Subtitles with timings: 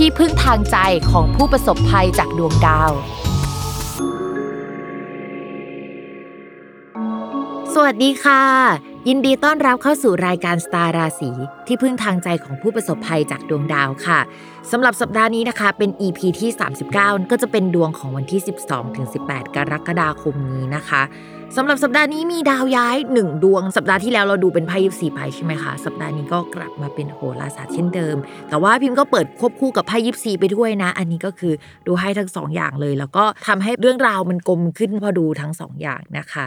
[0.00, 0.76] ที่พึ่งทางใจ
[1.10, 2.90] ของผู้ประสบภัยจากดวงดาว
[7.74, 8.42] สวัสดีค่ะ
[9.08, 11.30] ยินดีต้อนรับเข้าสู่รายการสตาร์ราศี
[11.66, 14.20] ที่พึ่งทางใจของผู้ประสบภัยจากดวงดาวค่ะ
[14.70, 16.50] สำหรับสัปดาห์นี้นะคะ เป็น EP ที่
[16.90, 18.40] 39 ก็จะเป็นดวงของวันที่
[18.98, 21.02] 12-18 กรกฎาคมนี้นะคะ
[21.58, 28.16] สำหรับสัปดาห์นี้มีดาวย้ายหนึ่งดวง สัปดาห์ที่แล้วเราดูเป็นไพ่ยิปซีไพ่ใช่ไหมคะ สัปดาห์นี้ก็กลับมาเป็นโหราศาสตร์เช่นเดิม
[28.48, 31.54] แต่ว่าพิมพ์ก็เปิดควบคู่กับไพ่ยิปซีไปด้วยนะ อันนี้ก็คือ
[31.86, 36.44] ดูให้ทั้ง2ออย่างเลย แล้วก็ทำให้เรื่องราวมันกลมขึ้นพอดูทั้ง2ออย่างนะคะ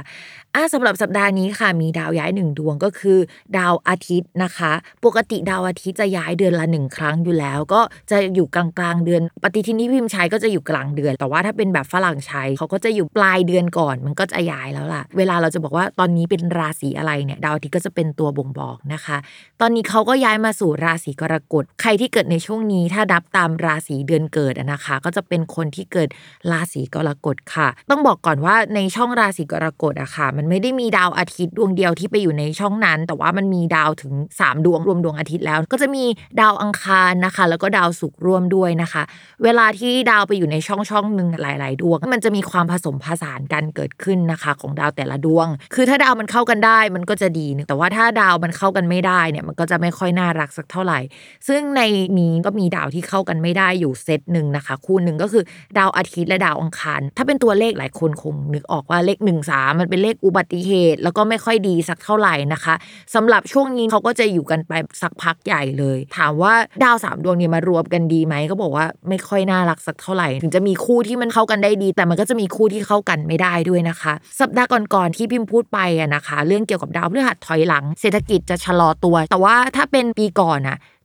[0.55, 3.17] อะสำหรับสัปดาห์นี้ค่ะมีดาวย้ายหนึ่งดวงก็คือ
[3.58, 4.73] ดาวอาทิตย์นะคะ
[5.05, 19.17] ปกติดาวอาทิตย์จะย้ายเดือนละหนึ่งครั้งอยู่แล้ว ก็จะอยู่กลางกลางเดือน ปฏิทินที่พิมพ์ใช้ก็จะอยู่กลางเดือน แต่ว่าถ้าเป็นแบบฝรั่งใช้เขาก็จะอยู่ปลายเดือนก่อน มันก็จะย้ายแล้วล่ะเวลาเราจะบอกว่าตอนนี้เป็นราศีอะไรเนี่ยดาวอาทิตย์ก็จะเป็นตัวบ่งบอกนะคะ
[19.61, 26.09] ตอนนี้เขาก็ย้ายมาสู่ราศีกรกฎใครที่เกิดในช่วงนี้ ถ้าดับตามราศีเดือนเกิดนะคะ ก็จะเป็นคนที่เกิด
[26.51, 36.05] ราศีกรกฎค่ะ ต้องบอกก่อนว่าในช่องราศีกรกฎอะค่ะ มันไม่ได้มีดาวอาทิตย์ดวงเดียวที่ไปอยู่ในช่องนั้น แต่ว่ามันมีดาวถึง 3 ดวงรวมดวงอาทิตย์แล้ว ก็จะมี
[36.41, 39.03] ดาวอังคารนะคะ แล้วก็ดาวศุกร์ร่วมด้วยนะคะ
[39.43, 50.99] เวลาที่ดาวไปอยู่ในช่องช่องหนึ่งหลาย ๆ ดวง มันจะมีความผสมผสานกันเกิดขึ้นนะคะ ของดาวแต่ละดวง คือถ้าดาวมันเข้ากันได้มันก็จะดีแต่ว่าถ้าดาวมันเข้ากันไม่ได้เนี่ยมันก็จะไม่ค่อยน่ารักสักเท่าไหร่
[51.48, 51.82] ซึ่งใน
[52.20, 55.43] นี้ก็มีดาวที่เข้ากันไม่ได้อยู่เซตหนึ่งนะคะ คู่หนึ่งก็คือ
[55.77, 62.76] ดาวอาทิตย์และดาวอังคาร ถ้าเป็นตัวเลขหลายคนคงนึกออกว่าเลข1 3มันเป็นเลขอุบัติเหตุ แล้วก็ไม่ค่อยดีสักเท่าไหร่นะคะ
[63.16, 80.78] สำหรับช่วงนี้เขาก็จะอยู่กันไปสักพักใหญ่เลย ถามว่าดาวสามดวงนี้มารวมกันดีไหมก็บอกว่าไม่ค่อยน่ารักสักเท่าไหร่ ถึงจะมีคู่ที่มันเข้ากันได้ดี แต่มันก็จะมีคู่ที่เข้ากันไม่ได้ด้วยนะคะ สัปดาห์ก่อนๆที่พิมพ์พูดไปอะนะคะ เรื่องเกี่ยวกับดาวพฤหัสถอยหลัง เศรษฐกิจจะชะลอตัว แต่ว่าถ้าเป็นปีก่อนอะ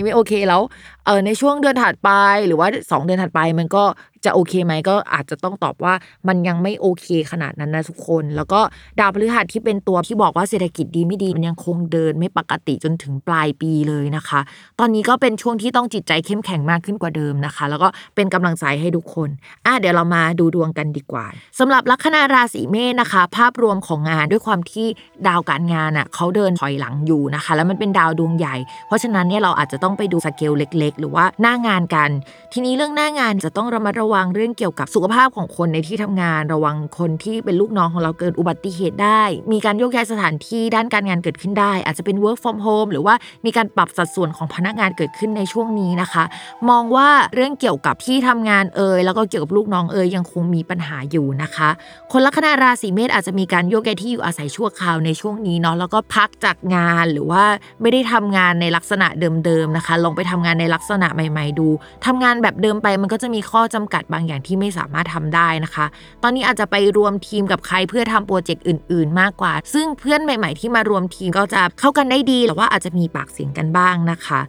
[0.00, 0.62] นี้ไม่โอเคแล้ว
[1.06, 2.10] เออในช่วงเดือนถัดไป
[2.46, 3.84] หรือว่า 2 เดือนถัดไปมันก็
[4.24, 5.94] จะโอเคไหมก็อาจจะต้องตอบว่า
[6.28, 8.60] มันยังไม่โอเคขนาดนั้นนะทุกคน แล้วก็
[8.98, 14.40] ดาวพฤหัสที่เป็นตัวที่บอกว่าเศรษฐกิจดีไม่ดีมันยังคงเดินไม่ปกติจนถึงปลายปีเลยนะคะ
[14.80, 19.28] ตอนนี้ก็เป็นช่วงที่ต้องจิตใจเข้มแข็งมากขึ้นกว่าเดิมนะคะ แล้วก็เป็นกำลังใจให้ทุกคน
[19.66, 21.26] อะเดี๋ยวเรามาดูดวงกันดีกว่า
[21.58, 24.86] สำหรับลัคนาราศีเมษนะคะ ภาพรวมของงานด้วยความที่
[25.28, 28.56] ดาวการงานอะเขาเดินถอยหลังอยู่นะคะ แล้วมันเป็นดาวดวงใหญ่
[28.86, 32.10] เพราะฉะนั้นเนี่ยเราอาจจะต้องไปดูสเกลเล็ก ๆ หรือว่าหน้างานกัน
[32.52, 39.22] ทีนี้เรื่องหน้างานจะต้องระมัดระวังเรื่องเกี่ยวกับสุขภาพของคนในที่ทำงาน ระวังคนที่เป็นลูกน้องของเราเกิดอุบัติเหตุได้
[39.52, 43.14] มีการโยกย้ายสถานที่ด้านการงานเกิดขึ้นได้ อาจจะเป็น work from home หรือว่า
[43.44, 46.24] มีการปรับสัดส่วนของพนักงานเกิดขึ้นในช่วงนี้นะคะ
[46.70, 51.68] มองว่าเรื่องเกี่ยวกับที่ทำงานเอ่ยแล้วก็เกี่ยวกับลูกน้องเอ่ยยังคงมีปัญหาอยู่นะคะ
[52.12, 57.44] คนลัคนาราศีเมษอาจจะมีการโยกย้ายที่อยู่อาศัยชั่วคราวในช่วงนี้เนาะแล้วก็พักจากงานหรือว่า
[57.82, 61.68] ไม่ได้ทำงานในลักษณะเดิมๆนะคะ ลองไปทำงานในลักษณะใหม่ ๆ ดู
[62.06, 65.86] ทำงานแบบเดิมไปมันก็จะมีข้อจำกัดบางอย่างที่ไม่สามารถทำได้นะคะ
[66.22, 74.40] ตอนนี้อาจจะไปรวมทีมกับใครเพื่อทำโปรเจกต์อื่น ๆ มากกว่า ซึ่งเพื่อนใหม่ ๆ ที่มารวมทีมก็จะเข้ากันได้ดีแต่ว่าอาจจะมีปากเสียงกันบ้างนะคะ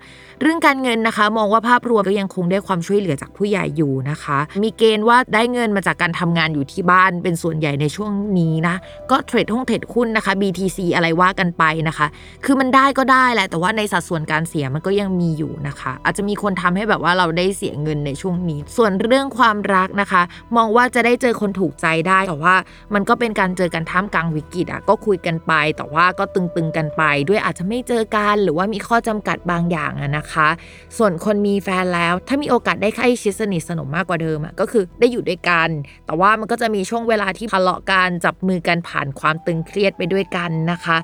[0.41, 8.75] เรื่องการเงินนะคะ มองว่าภาพรวมก็ยังคงได้ความช่วยเหลือจากผู้ใหญ่อยู่นะคะ มีเกณฑ์ว่าได้เงินมาจากการทำงานอยู่ที่บ้านเป็นส่วนใหญ่ในช่วงนี้นะ
[9.11, 12.07] ก็เทรดห้องเทรดหุ้นนะคะ BTC อะไรว่ากันไปนะคะ
[12.45, 20.21] คือมันได้ก็ได้แหละแต่ว่าในสัดส่วนการเสียมันก็ยังมีอยู่นะคะ อาจจะมีคนทำให้แบบว่าเราได้เสียเงินในช่วงนี้ ส่วนเรื่องความความรักนะคะ
[20.57, 22.55] มองว่าจะได้เจอคนถูกใจได้แต่ว่า
[22.93, 30.49] มันก็เป็นการเจอกันท่ามกลางวิกฤตอะก็คุยกันไป แต่ว่าก็ตึงๆกันไป ด้วยอาจจะไม่เจอกันหรือว่ามีข้อจำกัดบางอย่างอะนะคะ
[30.97, 35.69] ส่วนคนมีแฟนแล้วถ้ามีโอกาสได้ใกล้ชิดสนิทสนมมากกว่าเดิมอะก็คือได้อยู่ด้วยกัน
[36.05, 40.97] แต่ว่ามันก็จะมีช่วงเวลาที่ทะเลาะกันจับมือกันผ่านความตึงเครียดไปด้วยกันนะคะ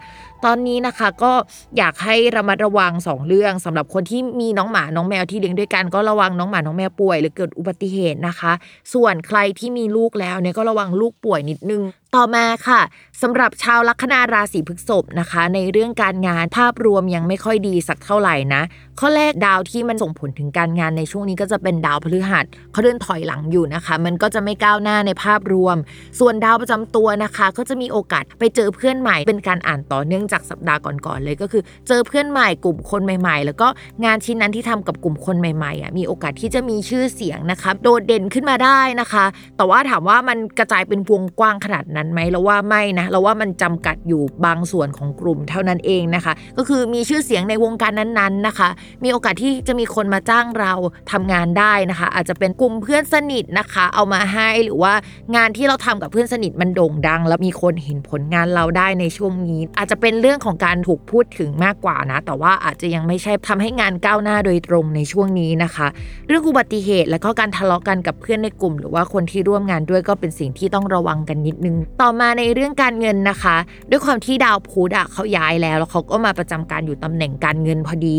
[0.45, 1.31] ตอนนี้นะคะก็
[1.77, 8.51] อยากให้ระมัดระวัง 2 เรื่องสำหรับคนที่มีน้องหมาน้องแมวที่เลี้ยงด้วยกัน ก็ระวังน้องหมาน้องแมวป่วยหรือเกิดอุบัติเหตุนะคะ
[8.93, 11.81] ส่วนใครที่มีลูกแล้วเนี่ยก็ระวังลูกป่วยนิดนึง
[12.15, 12.81] ต่อมาค่ะ
[13.21, 18.61] สำหรับชาวลัคนาราศีพฤษภนะคะ ในเรื่องการงานภาพรวมยังไม่ค่อยดีสักเท่าไหร่นะ
[18.99, 25.77] ข้อแรกดาวที่มันส่งผลถึงการงานในช่วงนี้ก็จะเป็นดาวพฤหัสเขาเดินถอยหลังอยู่นะคะ มันก็จะไม่ก้าวหน้าในภาพรวม
[26.19, 33.67] ส่วนดาวประจำตัวนะคะ ก็จะมีโอกาสไปเจอเพื่อนใหม่ เป็นการอ่านต่อเนื่องจากสัปดาห์ก่อนๆเลยก็คือ เจอเพื่อนใหม่กลุ่มคนใหม่ ๆ แล้วก็
[34.05, 39.25] งานชิ้นนั้นที่ทำกับกลุ่มคนใหม่ๆอะมีโอกาสที่จะมีชื่อเสียงนะคะโดดเด่นขึ้นมาได้นะคะ
[39.57, 48.69] แต่ว่าถามว่ามันกระจายเป็นวงกว้างขนาดนั้นไหมเราว่าไม่นะเราว่ามันจำกัดอยู่บางส่วนของกลุ่มเท่านั้นเองนะคะ ก็คือมีชื่อเสียงในวงการนั้นๆนะคะ
[49.03, 50.73] มีโอกาสที่จะมีคนมาจ้างเรา
[51.11, 54.93] ทำงานได้นะคะ อาจจะเป็นกลุ่มเพื่อนสนิทนะคะ เอามาให้หรือว่า
[55.35, 65.87] งานที่เราทำกับเพื่อนสนิทมันโด่งดัง แล้วมีคนเห็นผลงานเราได้ในช่วงนี้ อาจจะเป็นเรื่องของการถูกพูดถึงมากกว่านะ แต่ว่าอาจจะยังไม่ใช่ทำให้งานก้าวหน้าโดยตรงในช่วงนี้นะคะ
[66.27, 73.57] เรื่องอุบัติเหตุแล้วก็การทะเลาะกันกับเพื่อนในกลุ่ม หรือว่าคนที่ร่วมงานด้วยก็เป็นสิ่งที่ต้องระวังกันนิดนึงต่อมาในเรื่องการเงินนะคะ
[73.89, 78.17] ด้วยความที่ดาวพุธอะเขาย้ายแล้ว แล้วเขาก็มาประจำการอยู่ตำแหน่งการเงินพอดี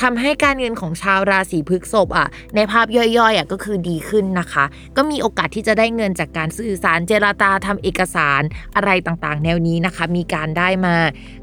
[0.00, 4.64] ทำให้การเงินของชาวราศีพฤษภอะในภาพย่อยๆอะก็คือดีขึ้นนะคะ
[4.96, 8.42] ก็มีโอกาสที่จะได้เงินจากการสื่อสารเจรจาทำเอกสาร
[8.76, 10.96] อะไรต่างๆ แนวนี้นะคะ มีการได้มา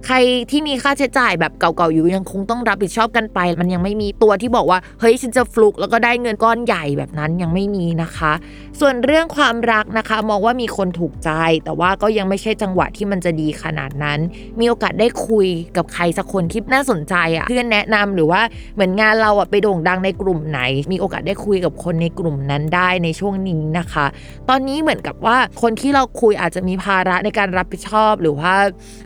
[0.06, 0.16] ใคร
[0.52, 8.34] ที่มีค่าใช้จ่ายแบบเก่าๆอยู่ยังคงต้องรับผิดชอบกันไป มันยังไม่มีตัวที่บอกว่าเฮ้ยฉันจะฟลุกแล้วก็ได้เงินก้อนใหญ่แบบนั้นยังไม่มีนะคะ
[8.80, 11.30] ส่วนเรื่องความรักนะคะ มองว่ามีคนถูกใจ
[11.64, 14.20] แต่ว่าก็ยังไม่ใช่จังหวะที่มันจะดีขนาดนั้น
[14.60, 15.48] มีโอกาสได้คุย
[15.78, 18.42] กับใครสักคนที่น่าสนใจอะ่ะเพื่อนแนะนำหรือว่า
[18.76, 20.60] เหมือนงานเราอะไปโด่งดังในกลุ่มไหน
[20.92, 24.06] มีโอกาสได้คุยกับคนในกลุ่มนั้นได้ในช่วงนี้นะคะ
[24.50, 28.54] ตอนนี้เหมือนกับว่าคนที่เราคุยอาจจะมีภาระในการรับผิดชอบหรือว่า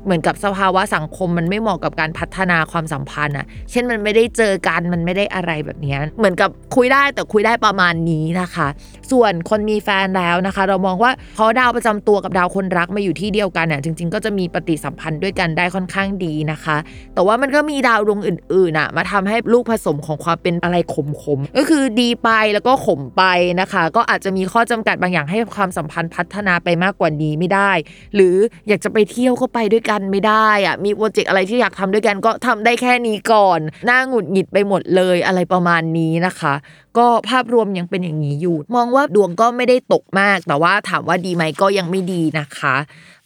[0.05, 8.67] เหมือนกับสภาวะสังคมมันไม่เหมาะกับการพัฒนาความสัมพันธ์อะ เช่นมันไม่ได้เจอกันมันไม่ได้อะไรแบบนี้เหมือนกับคุยได้แต่คุยได้ประมาณนี้นะคะ
[9.11, 16.77] ส่วนคนมีแฟนแล้วนะคะ เรามองว่าเพราะดาวประจำตัวกับดาวคนรักมาอยู่ที่เดียวกันเนี่ยจริง ๆ ก็จะมีปฏิสัมพันธ์ด้วยกันได้ค่อนข้างดีนะคะ
[17.13, 23.23] แต่ว่ามันก็มีดาวดวงอื่นๆอะมาทำให้ลูกผสมของความเป็นอะไรขมๆก็คือดีไปแล้วก็ขมไป
[23.61, 27.71] นะคะ ก็อาจจะมีข้อจำกัดบางอย่างให้ความสัมพันธ์พัฒนาไปมากกว่านี้ไม่ได้
[28.15, 28.35] หรือ
[28.67, 36.53] อยากจะไปเที่ยวก็ไปด้วยกันไม่ได้อะมีโปรเจกต์อะไรที่อยากทำด้วยกันก็ทำได้แค่นี้ก่อนหน้าหงุดหงิดไปหมดเลยอะไรประมาณนี้นะคะ
[36.97, 42.75] ก็ภาพรวมยังเป็นอย่างนี้อยู่ มองว่าดวงก็ไม่ได้ตกมาก แต่ว่าถามว่าดีไหมก็ยังไม่ดีนะคะ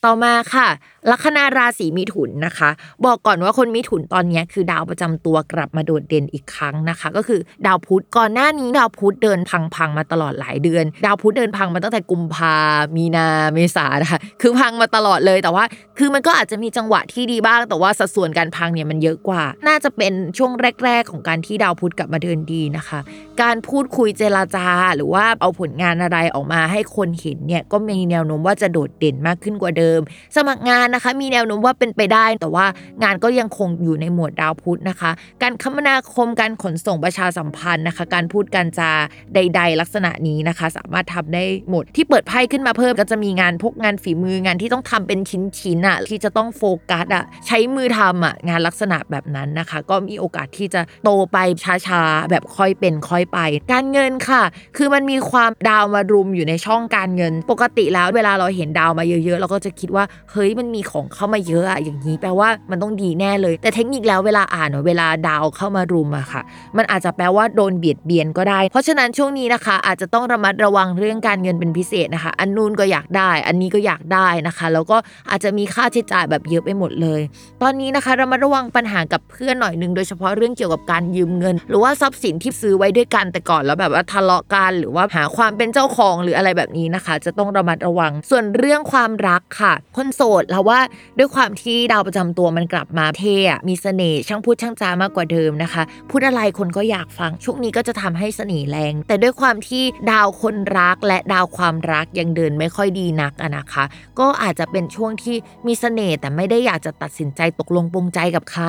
[0.06, 0.68] ต่อมาค่ะ
[1.10, 2.70] ลัคนาราศีมิถุนนะคะ
[3.06, 9.40] บอกก่อนว่าคนมิถุนตอนนี้คือดาวประจำตัวกลับมาโดดเด่นอีกครั้งนะคะ ก็คือดาวพุธก่อนหน้านี้ดาวพุธเดิน
[9.76, 12.56] พังๆมาตลอดหลายเดือน ดาวพุธเดินพังมาตั้งแต่กุมภา
[12.96, 15.64] มีนาเมษานะคะคือพังมาตลอดเลยแต่ว่า
[15.98, 20.52] คือมันก็อาจจะมีจังหวะที่ดีบ้าง แต่ว่าสัดส่วนการพังเนี่ยมันเยอะกว่า น่าจะเป็นช่วง
[20.84, 23.00] แรก ๆ ของการที่ดาวพุธกลับมาเดินดีนะคะ
[23.42, 30.00] การพูดคุยเจรจา หรือว่าเอาผลงานอะไรออกมาให้คนเห็นเนี่ยก็มีแนวโน้มว่าจะโดดเด่นมากขึ้นกว่าเดิม
[30.36, 32.66] สมัครงานนะคะ มีแนวโน้มว่าเป็นไปได้ แต่ว่า
[33.04, 38.92] งานก็ยังคงอยู่ในหมวดดาวพุธนะคะ การคมนาคมการขนส่งประชาสัมพันธ์นะคะ การพูดการจา
[39.36, 51.38] ใด ๆ ลักษณะนี้นะคะ สามารถทำได้หมดที่เปิดไพ่ขึ้นมาเพิ่มก็จะมีงานพวกงานฝีมืองานที่ต้องทำเป็นชิ้นๆอะที่จะต้องโฟกัสอะใช้มือทำอะงานลักษณะแบบนั้นนะคะ ก็มีโอกาสที่จะโตไป
[51.88, 53.40] ช้าๆแบบค่อยเป็นค่อยไป
[53.72, 54.44] การเงินค่ะ
[54.78, 66.42] คือมันมีความดาวมารุมอยู่ในช่องการเงิน ปกติแล้วเวลาเราเห็นดาวมาเยอะๆเราก็จะคิดว่าเฮ้ยมันมีของเข้ามาเยอะอะอย่างนี้แปลว่ามันต้องดีแน่เลย แต่เทคนิคแล้วเวลาอ่านเวลาดาวเข้ามารุมอะค่ะ
[66.78, 74.98] มันอาจจะแปลว่าโดนเบียดเบียนก็ได้ เพราะฉะนั้นช่วงนี้นะคะ อาจจะต้องระมัดระวังเรื่องการเงินเป็นพิเศษนะคะ อันนู้นก็อยากได้ อันนี้ก็อยากได้นะคะ แล้วก็
[75.30, 77.22] อาจจะมีค่าใช้จ่ายแบบเยอะไปหมดเลย
[77.62, 90.71] ตอนนี้นะคะรามาระวังปัญหากับเพื่อนหน่อยนึงโดยเฉพาะเรื่องเกี่ยวกับการยืมเงิน หรือว่าทรัพย์สินที่ซื้อไว้ด้วยกันแต่ก่อนแล้วแบบว่าทะเลาะกันหรือว่าหาความเป็นเจ้าของหรืออะไรแบบนี้นะคะ จะต้องระมัดระวัง ส่วนเรื่องความรักค่ะ คนโสดเราว่า
[91.18, 103.84] ด้วยความที่ดาวประจำตัวมันกลับมาเท่อะมีเสน่ห์ช่างพูดช่างจามากกว่าเดิมนะคะ พูดอะไรคนก็อยากฟัง ช่วงนี้ก็จะทำให้เสน่ห์แรง แต่ด้วยความที่ดาวคนรักและดาวความรักยังเดินไม่ค่อยดีนักอะนะคะ
[104.20, 105.36] ก็อาจจะเป็นช่วงที่
[105.68, 108.66] มีเสน่ห์แต่ไม่ได้อยากจะตัดสินใจตกลงปรงใจกับใคร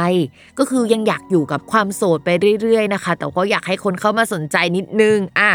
[0.59, 2.29] ก็คือยังอยากอยู่กับความโสดไป
[2.61, 5.51] เรื่อยๆนะคะ แต่ก็อยากให้คนเข้ามาสนใจนิดนึงอะ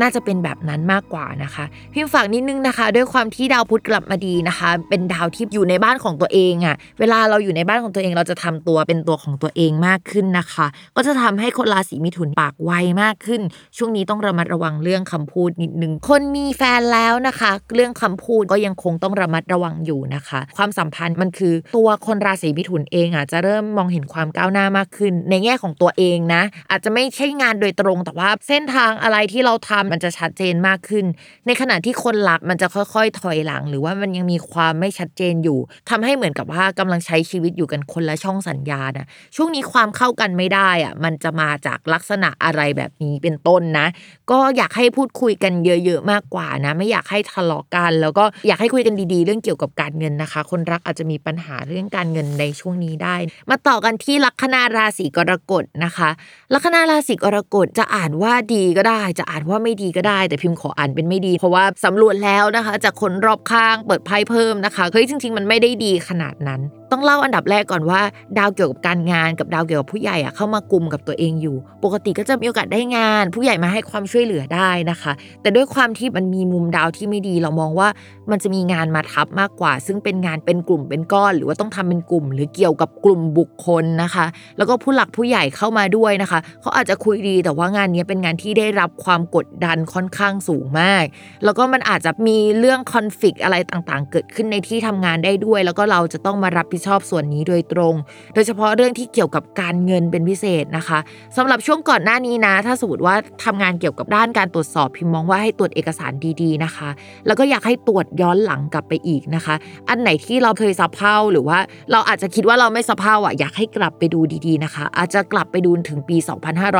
[0.00, 10.66] น่าจะเป็นแบบนั้นมากกว่านะคะพิมพ์ฝากนิดนึงนะคะ ด้วยความที่ดาวพุธกลับมาดีนะคะ เป็นดาวที่อยู่ในบ้านานของตัวเองอะ่ะ เวลาเราอยู่ในบ้านของตัวเองเราจะทำตัวเป็นตัวของตัวเองมากขึ้นนะคะ
[10.96, 12.70] ก็จะทำให้คนราศีมิถุนปากไว
[13.02, 13.42] มากขึ้น
[13.76, 31.04] ช่วงนี้ต้องระมัดระวังเรื่องคำพูดนิดนึง คนมีแฟนแล้วนะคะ เรื่องคำพูดก็ยังคงต้องระมัดระวังอยู่นะคะ ความสัมพันธ์มันคือตัวคนราศีมิถุนเองอะจะเริ่มมองเห็นความก้าวหน้ามากขึ้น ในแง่ของตัวเองนะ อาจจะไม่ใช่งานโดยตรงแต่ว่าเส้นทางอะไรที่เราทำมันจะชัดเจนมากขึ้น
[31.46, 35.58] ในขณะที่คนรักมันจะค่อยๆ ถอยหลัง หรือว่ามันยังมีความไม่ชัดเจนอยู่
[35.90, 39.06] ทำให้เหมือนกับว่ากำลังใช้ชีวิตอยู่กันคนละช่องสัญญาณนะ
[39.36, 43.86] ช่วงนี้ความเข้ากันไม่ได้อะมันจะมาจากลักษณะอะไรแบบนี้เป็นต้นนะ
[44.30, 53.16] ก็อยากให้พูดคุยกันเยอะๆมากกว่านะ ไม่อยากให้ทะเลาะกัน แล้วก็อยากให้คุยกันดีๆ เรื่องเกี่ยวกับการเงินนะคะ คนรักอาจจะมีปัญหาเรื่องการเงินในช่วงนี้ได้
[53.50, 56.10] มาต่อกันที่ลัคนาราศีกรกฎนะคะ
[56.54, 66.60] ลัคนาราศีกรกฎจะอ่านว่าดีก็ได้ จะอ่านว่าไม่ดีก็ได้ แต่พิมพ์ขออ่านเป็นไม่ดี เพราะว่าสำรวจแล้วนะคะ จากคนรอบข้างเปิดไพ่เพิ่มนะคะเฮ้ยจริง ๆ มันไม่ได้ได้ดีขนาดนั้น
[66.90, 68.00] ต้องเล่าอันดับแรกก่อนว่า
[68.38, 77.88] ดาวเกี่ยวกับการงานกับดาวเกี่ยวกับผู้ใหญ่อะเข้ามากลุ่มกับตัวเองอยู่ ปกติก็จะมีโอกาสได้งาน ผู้ใหญ่มาให้ความช่วยเหลือได้นะคะ แต่ด้วยความที่มันมีมุมดาวที่ไม่ดี เรามองว่า
[78.30, 84.26] มันจะมีงานมาทับมากกว่า ซึ่งเป็นงานเป็นกลุ่มเป็นก้อน หรือว่าต้องทำเป็นกลุ่ม หรือเกี่ยวกับกลุ่มบุคคลนะคะ
[84.56, 91.04] แล้วก็ผู้หลักผู้ใหญ่เข้ามาด้วยนะคะเขาอาจจะคุยดีแต่ว่างานนี้เป็นงานที่ได้รับความกดดันค่อนข้างสูงมาก
[91.44, 97.94] แล้วก็มันอาจจะมีเรื่องคอนฟ lict อะไรต่างๆ เกิดขึ้นในที่ทำงานได้ด้วย แล้วก็เราจะต้องมารับผิดชอบส่วนนี้โดยตรง
[98.34, 100.98] โดยเฉพาะเรื่องที่เกี่ยวกับการเงินเป็นพิเศษนะคะ
[101.36, 106.88] สำหรับช่วงก่อนหน้านี้นะ ถ้าสมมติว่าทำงานเกี่ยวกับด้านการตรวจสอบพิมมองว่าให้ตรวจเอกสารดีๆนะคะ
[107.26, 109.54] แล้วก็อยากให้ตรวจย้อนหลังกลับไปอีกนะคะ
[109.88, 111.58] อันไหนที่เราเคยสับเพาหรือว่า
[111.92, 116.16] เราอาจจะคิดว่าเราไม่สับเพาอะอยากให้กลับไปดูดีๆนะคะ อาจจะกลับไปดูถึงปี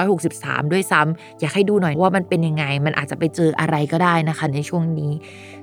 [0.05, 5.13] 2563 ด้วยซ้ำอยากให้ดูหน่อยว่ามันเป็นยังไง มันอาจจะไปเจออะไรก็ได้นะคะในช่วงนี้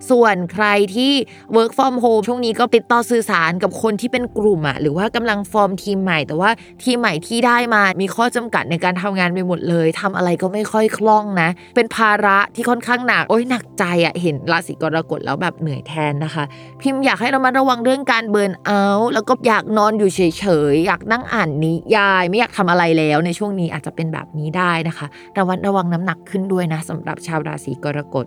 [0.10, 0.66] ส่วนใคร
[0.96, 1.14] ที่
[1.56, 6.50] work from home ช่วงนี้ก็ติดต่อสื่อสารกับคนที่เป็นกลุ่มอะหรือว่ากำลังฟอร์มทีมใหม่ แต่ว่า
[6.84, 16.44] ทีมใหม่ที่ได้มามีข้อจำกัดในการทำงานไปหมดเลยทำอะไรก็ไม่ค่อยคล่องนะ เป็นภาระที่ค่อนข้างหนักโอ้ยหนักใจอะเห็นราศีกรกฎแล้วแบบเหนื่อยแทนนะคะ
[16.82, 28.26] พิมพ์อยากให้เรามาระวังเรื่องการเบิร์นเอาท์แล้วก็อยากนอนอยู่เฉยๆอยากนั่งอ่านนิยาย ไม่อยากทำอะไรแล้วในช่วงนี้อาจจะเป็นแบบนี้ได้นะคะระวัดระวังน้ำหนักขึ้นด้วยนะสำหรับชาวราศีกรกฎ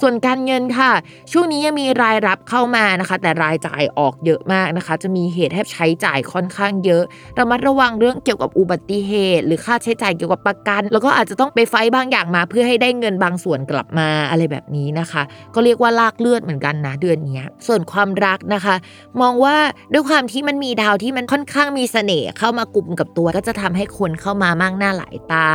[0.00, 0.92] ส่วนการเงินค่ะ
[1.32, 7.02] ช่วงนี้ยังมีรายรับเข้ามานะคะ แต่รายจ่ายออกเยอะมากนะคะ จะมีเหตุให้ใช้จ่ายค่อนข้างเยอะ
[7.38, 15.22] ระมัดระวังเรื่องเกี่ยวกับอุบัติเหตุ หรือค่าใช้จ่ายเกี่ยวกับประกัน แล้วก็อาจจะต้องไปไฟบางอย่างมา เพื่อให้ได้เงินบางส่วนกลับมาอะไรแบบนี้นะคะ
[15.54, 18.74] ก็เรียกว่าลากเลือดเหมือนกันนะเดือนนี้ส่วนความรักนะคะ
[19.20, 19.56] มองว่า
[19.92, 25.48] ด้วยความที่มันมีดาวที่มันค่อนข้างมีเสน่ห์เข้ามากลุ่มกับตัว ก็จะทำให้คนเข้ามามากหน้าหลายตา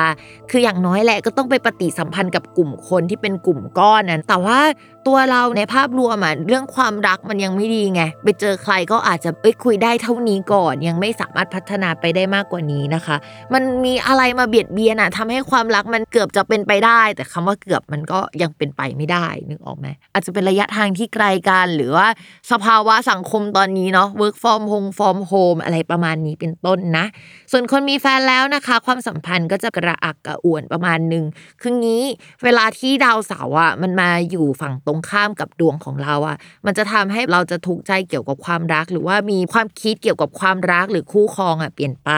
[0.50, 4.59] คืออย่างน้อยแหละก็ต้องไปปฏิสัมพันธ์กับกลุ่มคนที่เป็นกลุ่มก้อนนั้นแต่ว่า
[5.08, 13.15] ตัวเราในภาพรวมอะเรื่องความรักมันยังไม่ดีไงไปเจอใครก็อาจจะเอ้ยคุยได้เท่านี้ก่อน ยังไม่สามารถพัฒนาไปได้มากกว่านี้นะคะ
[13.53, 22.08] มันมีอะไรมาเบียดเบียนอะทำให้ความรักมันเกือบจะเป็นไปได้ แต่คำว่าเกือบมันก็ยังเป็นไปไม่ได้นึกออกไหมอาจจะเป็นระยะทางที่ไกลกันหรือว่า
[22.51, 27.06] สภาวะสังคมตอนนี้เนาะ work from home from home อะไรประมาณนี้เป็นต้นนะ
[27.51, 31.25] ส่วนคนมีแฟนแล้วนะคะ ความสัมพันธ์ก็จะกระอักกระอ่วนประมาณหนึ่ง
[31.62, 32.03] คืองี้
[32.44, 42.10] เวลาที่ดาวเสาร์อะมันมาอยู่ฝั่งตรงข้ามกับดวงของเราอะ มันจะทำให้เราจะทุกข์ใจเกี่ยวกับความรัก หรือว่ามีความคิดเกี่ยวกับความรักหรือคู่ครองอะเปลี่ยนไป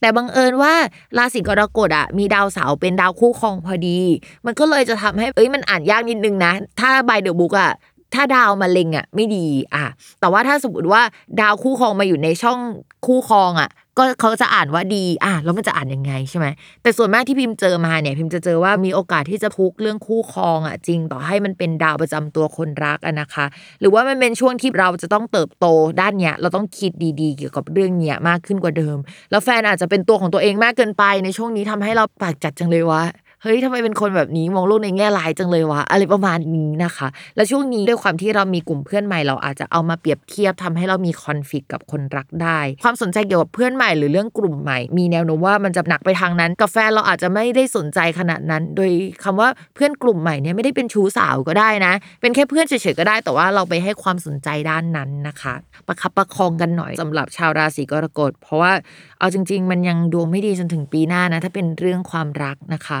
[0.00, 0.74] แต่บังเอิญว่า
[1.18, 4.00] ราศีกรกฎอะมีดาวเสาร์เป็นดาวคู่ครองพอดี
[4.46, 7.72] มันก็เลยจะทำให้เอ้ยมันอ่านยากนิดนึงนะ ถ้าใบเดอะบุ๊กอะ
[8.14, 9.84] ถ้าดาวมาเล็งอะไม่ดีอะ
[10.20, 11.02] แต่ว่าถ้าสมมติว่า
[11.40, 12.58] ดาวคู่ครองมาอยู่ในช่อง
[13.06, 16.46] คู่ครองอะ ก็เขาจะอ่านว่าดี อะแล้วมันจะอ่านยังไงใช่ไหม
[16.82, 23.46] แต่ส่วนมากที่พิมพ์เจอมาเนี่ยพิมพ์จะเจอว่ามีโอกาสที่จะทุกเรื่องคู่ครองอะจริง ต่อให้มันเป็นดาวประจำตัวคนรักอะนะคะ
[23.80, 25.66] หรือว่ามันเป็นช่วงที่เราจะต้องเติบโต
[26.00, 28.96] ด้านเนี้ยเราต้องคิดดีๆ เกี่ยวกับเรื่องเนี้ยมากขึ้นกว่าเดิม
[29.30, 33.02] แล้วแฟนอาจจะเป็นตัวของตัวเองมากเกินไปในช่วงนี้ทำให้เราปากจัดจังเลยวะ
[33.44, 48.90] เฮ้ยทำไมเป็นคนแบบนี้มองโลกในแง่ร้ายจังเลยวะอะไรประมาณนี้นะคะ และช่วงนี้ด้วยความที่เรามีกลุ่มเพื่อนใหม่เราอาจจะเอามาเปรียบเทียบทำให้เรามีคอนฟ lict กับคนรักได้ ความสนใจเกี่ยวกับเพื่อนใหม่หรือเรื่องกลุ่มใหม่ มีแนวโน้มว่ามันจะหนักไปทางนั้นกาแฟเราอาจจะไม่ได้สนใจขนาดนั้น โดย
[49.24, 55.54] คำว่าเพื่อนกลุ่มใหม่เนี่ยไม่ได้เป็นชู้สาวก็ได้นะ เป็นแค่เพื่อนเฉยๆก็ได้แต่ว่าเราไปให้ความสนใจด้านนั้นนะคะ
[55.86, 58.72] ประคับประคองกันหน่อยสำหรับชาวราศีกรกฎเพราะว่า
[59.18, 63.00] เอาจริง ๆ มันยังดวงไม่ดีจนถึงปีหน้านะถ้าเป็นเรื่องความรักนะคะ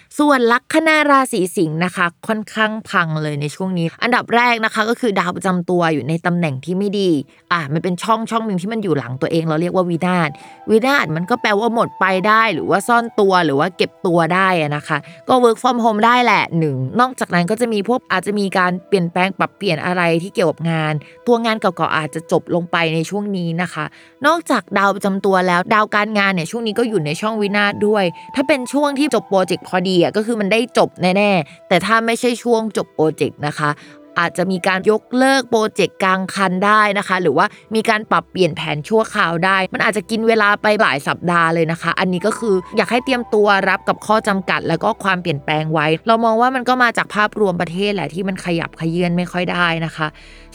[0.19, 7.09] ส่วนลัคนาราศีสิงห์นะคะ ค่อนข้างพังเลยในช่วงนี้ อันดับแรกนะคะก็คือดาวประจำตัวอยู่ในตำแหน่งที่ไม่ดี
[7.51, 10.29] อะมันเป็นช่องช่องหนึ่งที่มันอยู่หลังตัวเองเราเรียกว่าวินาศ
[10.71, 14.97] วินาศมันก็แปลว่าหมดไปได้หรือว่าซ่อนตัวหรือว่าเก็บตัวได้นะคะ
[15.29, 20.93] ก็ work from home ได้แหละหนึ่งนอกจากนั้นก็จะมีพวกอาจจะมีการเปลี่ยนแปลงปรับเปลี่ยนอะไรที่เกี่ยวกับงาน
[21.27, 23.85] ตัวงานเก่าๆอาจจะจบลงไปในช่วงนี้นะคะ
[24.27, 28.03] นอกจากดาวประจำตัวแล้วดาวการงานเนี่ยช่วงนี้ก็อยู่ในช่องวินาศด้วย
[28.35, 33.71] ถ้าเป็นช่วงที่จบโปรเจกต์พอดีอะก็คือมันได้จบแน่ๆ แต่ถ้าไม่ใช่ช่วงจบโปรเจกต์นะคะ
[34.19, 50.07] อาจจะมีการยกเลิกโปรเจกต์กลางคันได้นะคะ หรือว่ามีการปรับเปลี่ยนแผนชั่วคราวได้ มันอาจจะกินเวลาไปหลายสัปดาห์เลยนะคะ อันนี้ก็คืออยากให้เตรียมตัวรับกับข้อจำกัด แล้วก็ความเปลี่ยนแปลงไว้ เรามองว่ามันก็มาจากภาพรวมประเทศแหละที่มันขยับเขยื้อนไม่ค่อยได้นะคะ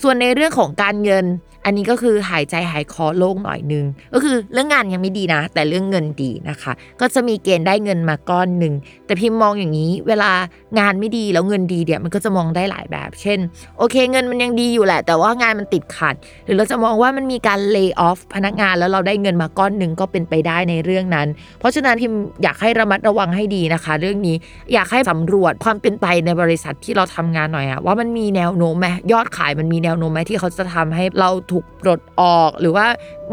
[0.03, 1.25] ส่วนในเรื่องของการเงิน
[1.66, 8.75] อันนี้ก็คือหายใจหายคอโล่งหน่อยนึง ก็คือเรื่องงานยังไม่ดีนะ แต่เรื่องเงินดีนะคะ ก็จะมีเกณฑ์ได้เงินมาก้อนหนึ่ง
[9.06, 10.30] แต่พิมพ์มองอย่างนี้ เวลา
[10.78, 13.38] งานไม่ดีแล้วเงินดีเนี่ยมันก็จะมองได้หลายแบบ เช่น
[13.78, 24.37] โอเคเงินมันยังดีอยู่แหละ แต่ว่างานมันติดขัด หรือเราจะมองว่ามันมีการเลิกออฟพนักงานแล้วเราได้เงินมาก้อนหนึ่งก็เป็นไปได้ในเรื่องนั้น เพราะฉะนั้นพิมอยากให้ระมัดระวังให้ดีนะคะ เรื่องนี้
[24.75, 32.86] อยากให้สำรวจความเป็นไปในบริษัทที่เราทำงานหน่อยอะว่ามันมีแนวโน้มไหมยอดขายมันมีแนวโน้มไหมที่เขาจะทำให้เราถูกปลดออก หรือว่า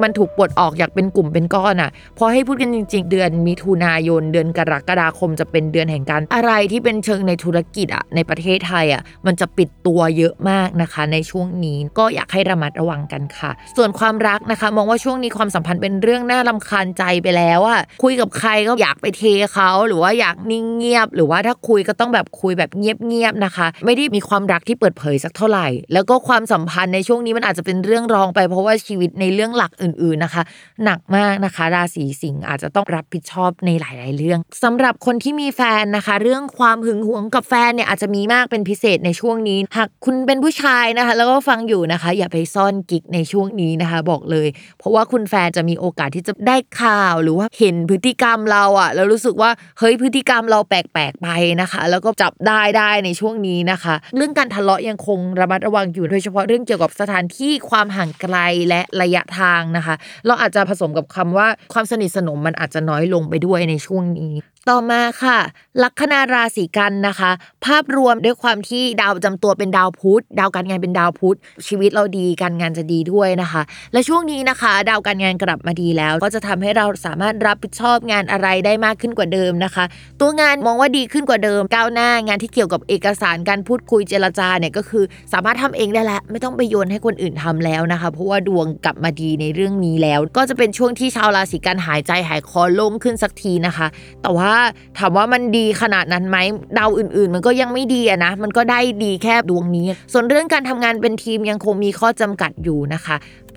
[0.03, 30.43] มันถูกปลดออกอยากเป็นกลุ่มเป็นก้อนอะพอให้พูดกันจริง ๆ เดือนมิถุนายน เดือนกรกฎาคมจะเป็นเดือนแห่งการอะไรที่เป็นเชิงในธุรกิจอะในประเทศไทยอะมันจะปิดตัวเยอะมากนะคะ ในช่วงนี้ก็อยากให้ระมัดระวังกันค่ะ ส่วนความรักนะคะ มองว่าช่วงนี้ความสัมพันธ์เป็นเรื่องน่ารำคาญใจไปแล้วอะคุยกับใครก็อยากไปเทเขาหรือว่าอยากนิ่งเงียบ หรือว่าถ้าคุยก็ต้องแบบคุยแบบเงียบๆนะคะ ไม่ได้มีความรักที่เปิดเผยสักเท่าไหร่ แล้วก็ความสัมพันธ์ในช่วงนี้มันอาจจะเป็นเรื่องรองไปเพราะว่าชีวิตในเรื่องหลักอื่นๆนะคะ
[30.84, 44.47] หนักมากนะคะ ราศีสิงห์อาจจะต้องรับผิดชอบในหลาย ๆ เรื่องสำหรับคนที่มีแฟนนะคะ เรื่องความหึงหวงกับแฟนเนี่ยอาจจะมีมากเป็นพิเศษในช่วงนี้ หากคุณเป็นผู้ชายนะคะ แล้วก็ฟังอยู่นะคะ อย่าไปซ่อนกิ๊กในช่วงนี้นะคะ บอกเลย
[44.80, 51.28] เพราะว่าคุณแฟนจะมีโอกาสที่จะได้ข่าวหรือว่าเห็นพฤติกรรมเราอะแล้วรู้สึกว่าเฮ้ยพฤติกรรมเราแปลก ๆ ไป
[51.62, 58.37] นะคะ แล้วก็จับได้ได้ในช่วงนี้นะคะ เรื่องการทะเลาะยังคงระมัดระวังอยู่โดยเฉพาะเรื่องเกี่ยวกับสถานที่ความห่างไกล
[58.69, 64.33] และระยะทางนะคะ เราอาจจะผสมกับคำว่าความสนิทสนมมันอาจจะน้อยลงไปด้วยในช่วงนี้
[64.69, 65.39] ต่อมาค่ะ
[65.84, 67.32] ลัคนาราศีกันนะคะ
[67.65, 73.62] ภาพรวมด้วยความที่ดาวประจำตัวเป็นดาวพุธดาวการงานเป็นดาวพุธชีวิตเราดีการงานจะดีด้วยนะคะ
[73.93, 79.86] และช่วงนี้นะคะ ดาวการงานกลับมาดีแล้ว ก็จะทำให้เราสามารถรับผิดชอบงานอะไรได้มากขึ้นกว่าเดิมนะคะ
[80.19, 93.88] ตัวงานมองว่าดีขึ้นกว่าเดิม ก้าวหน้างานที่เกี่ยวกับเอกสารการพูดคุยเจรจาเนี่ยก็คือ สามารถทำเองได้แล้วไม่ต้องไปโยนให้คนอื่นทำแล้วนะคะ เพราะว่าดวงกลับมาดีในเรื่องนี้แล้ว ก็จะเป็นช่วงที่ชาวราศีกันหายใจหายคอโล่งขึ้นสักทีนะคะ
[94.23, 94.52] แต่ว่า
[94.97, 96.37] ถามว่ามันดีขนาดนั้นไหม
[96.77, 103.15] ดาวอื่น ๆ มันก็ยังไม่ดีนะ มันก็ได้ดีแค่ดวงนี้ ส่วนเรื่องการทำงานเป็นทีมยังคงมีข้อจำกัดอยู่นะคะ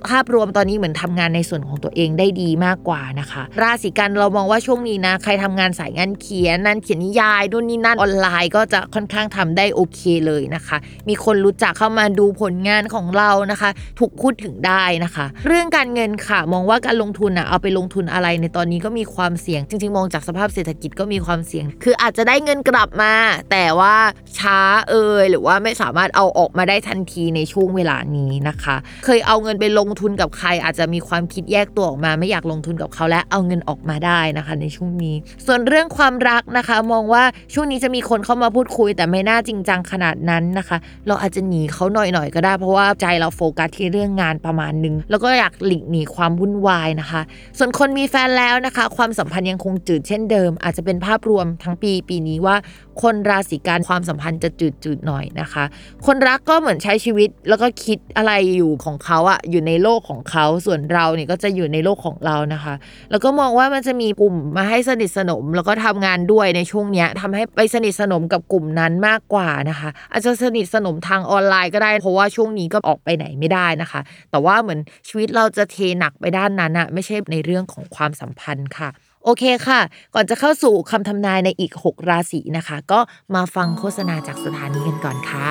[0.09, 10.77] ภาพรวมตอนนี้เหมือนทำงานในส่วนของตัวเองได้ดีมากกว่านะคะ ราศีกันเรามองว่าช่วงนี้นะ ใครทำงานสายงานเขียนนันเขียนนิยายนู่นนี่นั่นออนไลน์ ก็จะค่อนข้างทำได้โอเคเลยนะคะ
[11.09, 23.15] มีคนรู้จักเข้ามาดูผลงานของเรานะคะ ถูกพูดถึงได้นะคะ เรื่องการเงินค่ะ มองว่าการลงทุนอะเอาไปลงทุนอะไรในตอนนี้ก็มีความเสี่ยง จริง ๆ มองจากสภาพเศรษฐกิจก็มีความเสี่ยง คืออาจจะได้เงินกลับมา
[23.51, 23.95] แต่ว่า
[24.39, 35.15] ช้าเอยหรือว่าไม่สามารถเอาออกมาได้ทันทีในช่วงเวลานี้นะคะ เคยเอาเงินไปลงงทุนกับใครอาจจะมีความคิดแยกตัวออกมา ไม่อยากลงทุนกับเขาและเอาเงินออกมาได้นะคะ ในช่วงนี้
[35.47, 37.23] ส่วนเรื่องความรักนะคะ มองว่า
[37.55, 47.21] ช่วงนี้จะมีคนเข้ามาพูดคุย แต่ไม่น่าจริงจังขนาดนั้นนะคะ เราอาจจะหนีเขาหน่อยๆก็ได้ เพราะว่าใจเราโฟกัสที่เรื่องงานประมาณนึงแล้วก็อยากหลีกหนีความวุ่นวายนะคะ
[47.59, 52.57] ส่วนคนมีแฟนแล้วนะคะ ความสัมพันธ์ยังคงจืดเช่นเดิม อาจจะเป็นภาพรวมทั้งปีปีนี้ว่า
[53.03, 55.65] คนราศีกันความสัมพันธ์จะจืดๆหน่อยนะคะ
[56.07, 62.75] คนรักก็เหมือนใช้ชีวิตแล้วก็คิดอะไรอยู่ของเขาอะอยู่ในโลกของเขาส่วนเราเนี่ยก็จะอยู่ในโลกของเรานะคะ
[63.11, 78.91] แล้วก็มองว่ามันจะมีกลุ่มมาให้สนิทสนม แล้วก็ทำงานด้วยในช่วงเนี้ยทำให้ไปสนิทสนมกับกลุ่มนั้นมากกว่านะคะ อาจจะสนิทสนมทางออนไลน์ก็ได้ เพราะว่าช่วงนี้ก็ออกไปไหนไม่ได้นะคะ แต่ว่าเหมือนชีวิตเราจะเทหนักไปด้านนั้นอะไม่ใช่ในเรื่องของความสัมพันธ์ค่ะ
[79.29, 79.81] โอเคค่ะ
[80.15, 83.01] ก่อนจะเข้าสู่คำทำนายในอีก 6 ราศีนะคะ ก็
[83.35, 85.49] มาฟังโฆษณาจากสถานีกันก่อนค่ะ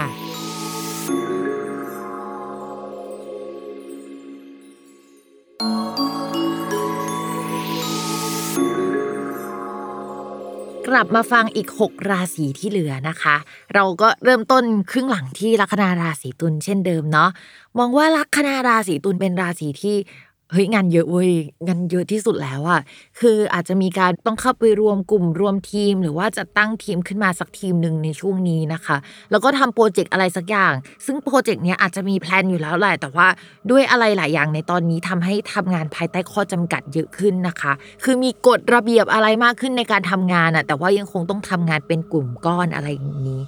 [10.88, 13.36] กลับมาฟังอีก 6 ราศีที่เหลือนะคะ
[13.74, 17.30] เราก็เริ่มต้นครึ่งหลังที่ลัคนาราศีตุลเช่นเดิมเนาะ
[17.78, 19.98] มองว่าลัคนาราศีตุลเป็นราศีที่
[20.52, 21.32] เฮ้ยงานเยอะเว้ย
[21.68, 22.82] งานเยอะที่สุดแล้วอะ
[23.22, 28.98] คืออาจจะมีการต้องเข้าไปรวมกลุ่มรวมทีม หรือว่าจะตั้งทีมขึ้นมาสักทีมหนึ่งในช่วงนี้นะคะ
[29.32, 30.74] แล้วก็ทำโปรเจกต์อะไรสักอย่าง
[31.06, 33.28] ซึ่งโปรเจกต์เนี้ยอาจจะมีแพลนอยู่แล้วแหละแต่ว่า
[33.72, 37.72] ด้วยอะไรหลายอย่างในตอนนี้ทำให้ทำงานภายใต้ข้อจำกัดเยอะขึ้นนะคะ
[38.04, 43.40] คือมีกฎระเบียบอะไรมากขึ้นในการทำงานอะแต่ว่ายังคงต้องทำงานเป็นกลุ่มก้อนอะไรอย่างนี้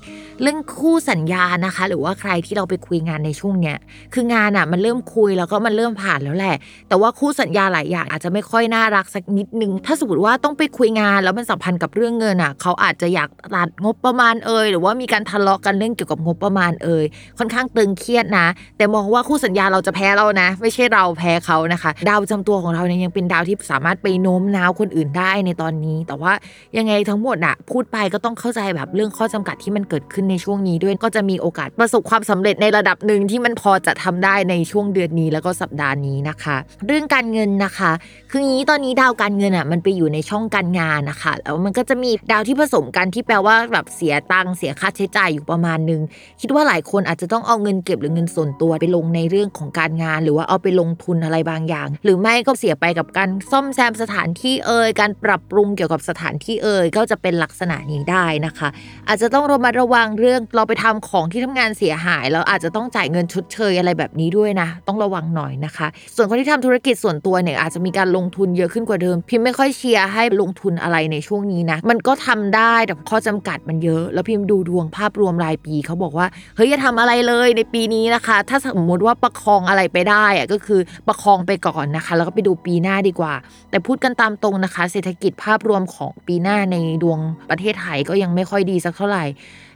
[0.42, 3.78] เรื่องคู่สัญญานะคะ หรือว่าใครที่เราไปคุยงานในช่วงเนี้ย
[4.14, 6.56] คืองานอะมันเริ่มคุยแล้วก็มันเริ่มผ่านแล้วแหละ
[6.88, 17.06] แต่ว่าคู่สัญญาหลายอย่างอาจจะไม่ค่อยน่ารักสักนิดนึงถ้าสมมติว่าต้องไปคุยงานแล้วมันสัมพันธ์กับเรื่องเงินอะเขาอาจจะอยากตัดงบประมาณเอ่ยหรือว่ามีการทะเลาะกันเรื่องเกี่ยวกับงบประมาณเอ่ย
[17.40, 26.34] ค่อนข้างตึงเครียดนะ แต่มองว่าคู่สัญญาเราจะแพ้เรานะ ไม่ใช่เราแพ้เขานะคะ ดาวประจำตัวของเราเนี่ยยังเป็นดาวที่สามารถไปโน้มน้าวคนอื่นได้ในตอนนี้ แต่ว่า
[26.78, 36.56] ยังไงทั้งหมดอะพูดไปก็ต้องเข้าใจแบบเรื่องข้อจำกัดที่มันเกิดขึ้นในช่วงนี้ด้วยก็จะมีโอกาสประสบความสำเร็จในระดับหนึ่งที่มันพอจะทำได้ในช่วงเดือนนี้แล้วก็สัปดาห์นี้นะคะ
[36.88, 37.92] เรื่องการเงินนะคะ
[38.32, 46.02] คืองี้ตอนนี้ดาวการเงินอะมันไปอยู่ในช่องการงานนะคะแล้วมันก็จะมีดาวที่ผสมกันที่แปลว่าแบบเสียตังค์เสียค่าใช้จ่ายอยู่ประมาณนึง
[46.42, 58.70] คิดว่าหลายคนอาจจะต้องเอาเงินเก็บหรือเงินส่วนตัวไปลงในเรื่องของการงาน หรือว่าเอาไปลงทุนอะไรบางอย่าง หรือไม่ก็เสียไปกับการซ่อมแซมสถานที่เอ่ยการปรับปรุงเกี่ยวกับสถานที่เอ่ยก็จะเป็นลักษณะนี้ได้นะคะ
[59.08, 83.34] อาจจะต้องระมัดระวังเรื่องเราไปทำของที่ทำงานเสียหายแล้วอาจจะต้องจ่ายเงินชดเชยอะไรแบบนี้ด้วยนะ ต้องระวังหน่อยนะคะ ส่วนคนที่ทำธุรกิจส่วนตัวเนี่ยอาจจะมีการลงทุนเยอะขึ้นกว่าเดิมพิมไม่ค่อยเชียร์ให้ลงทุนอะไรในช่วงนี้นะ มันก็ทำได้แต่ข้อจำกัดมันเยอะ แล้วพิมดูดวงภาพรวมรายปีเขาบอกว่าเฮ้ยอย่าทำอะไรเลยในปีนี้นะคะ ถ้าสมมติว่าประคองอะไรไปได้อะก็คือประคองไปก่อนนะคะ แล้วก็ไปดูปีหน้าดีกว่า
[83.70, 87.20] แต่พูดกันตามตรงนะคะ เศรษฐกิจภาพรวมของปีหน้าในดวง
[87.50, 89.26] ประเทศไทยก็ยังไม่ค่อยดีสักเท่าไหร่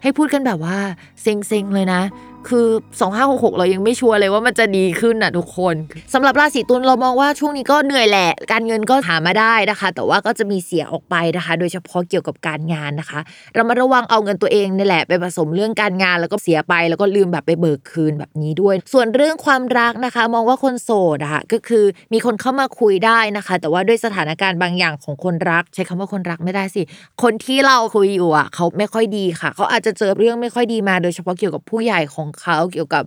[0.04, 0.78] ให้พูดกันแบบว่า
[1.21, 2.02] เซ็งๆเลยนะ
[2.49, 2.67] คือ
[3.12, 5.75] 2566 เรายังไม่ชัวร์เลยว่ามันจะดีขึ้นนะทุกคน
[6.13, 13.19] สำหรับราศีตุลเรามองว่าช่วงนี้ก็เหนื่อยแหละ การเงินก็หามาได้นะคะ แต่ว่าก็จะมีเสียออกไปนะคะ โดยเฉพาะเกี่ยวกับการงานนะคะ
[13.56, 26.82] เรามาระวังเอาเงินตัวเองนี่แหละไปผสมเรื่องการงานแล้วก็เสียไป แล้วก็ลืมแบบไปเบิกคืนแบบนี้ด้วย ส่วนเรื่องความรักนะคะ มองว่าคนโสดอะค่ะก็คือมีคนเข้ามาคุยได้นะคะ แต่ว่าด้วยสถานการณ์บางอย่างของคนรัก ใช้คำว่าคนรักไม่ได้สิ
[27.23, 33.04] คนที่เราคุยอยู่อะเขาไม่ค่อยดีค่ะ เขาอาจจะเจอเรื่องไม่ค่อยดีมา โดยเฉพาะเกี่ยวกับผู้ใหญ่ของเขาเกี่ยวกับ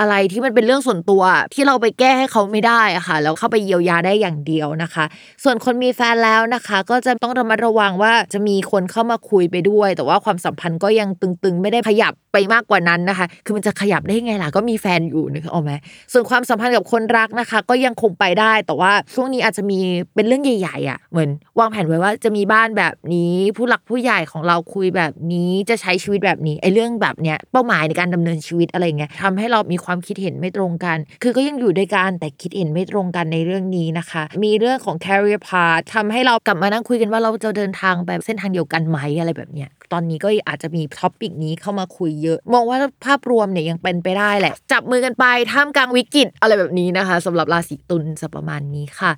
[0.00, 1.22] อะไรที่มันเป็นเรื่องส่วนตัว
[1.54, 5.04] ที่เราไปแก้ให้เขาไม่ได้อะค่ะแล้วเข้าไปเยียวยาได้อย่างเดียวนะคะ
[5.44, 15.72] ส่วนคนมีแฟนแล้วนะคะ ก็จะต้องระมัดระวังว่าจะมีคนเข้ามาคุยไปด้วย แต่ว่าความสัมพันธ์ก็ยังตึงๆ ไม่ได้ขยับ ไปมากกว่านั้นนะคะ คือมันจะขยับได้ไงล่ะ ก็มีแฟนอยู่นึกออกไหม
[16.12, 19.78] ส่วนความสัมพันธ์กับคนรักนะคะ ก็ยังคงไปได้ แต่ว่าช่วงนี้อาจจะมี
[20.14, 49.12] เป็นเรื่องใหญ่ๆอะ เหมือนวางแผนไว้ว่าจะมีบ้านแบบนี้ ผู้หลักผู้ใหญ่ของเราคุยแบบนี้ จะใช้ชีวิตแบบนี้ ไอ้เรื่องแบบเนี้ย เป้าหมายในการดำเนินชีวิตอะไรเงี้ยทำให้เรามีความคิดเห็นไม่ตรงกัน คือก็ยังอยู่ด้วยกันแต่คิดเห็นไม่ตรงกันในเรื่องนี้นะคะ มีเรื่องของ career path ทำให้เรากลับมานั่งคุยกันว่าเราจะเดินทางแบบเส้นทางเดียวกันไหมอะไรแบบเนี้ยตอนนี้ก็อาจจะมีท็อปิกนี้เข้ามาคุยเยอะ มองว่าภาพรวมเนี่ยยังเป็นไปได้แหละ จับมือกันไปท่ามกลางวิกฤตอะไรแบบนี้นะคะสำหรับราศีตุลจะประมาณนี้ค่ะ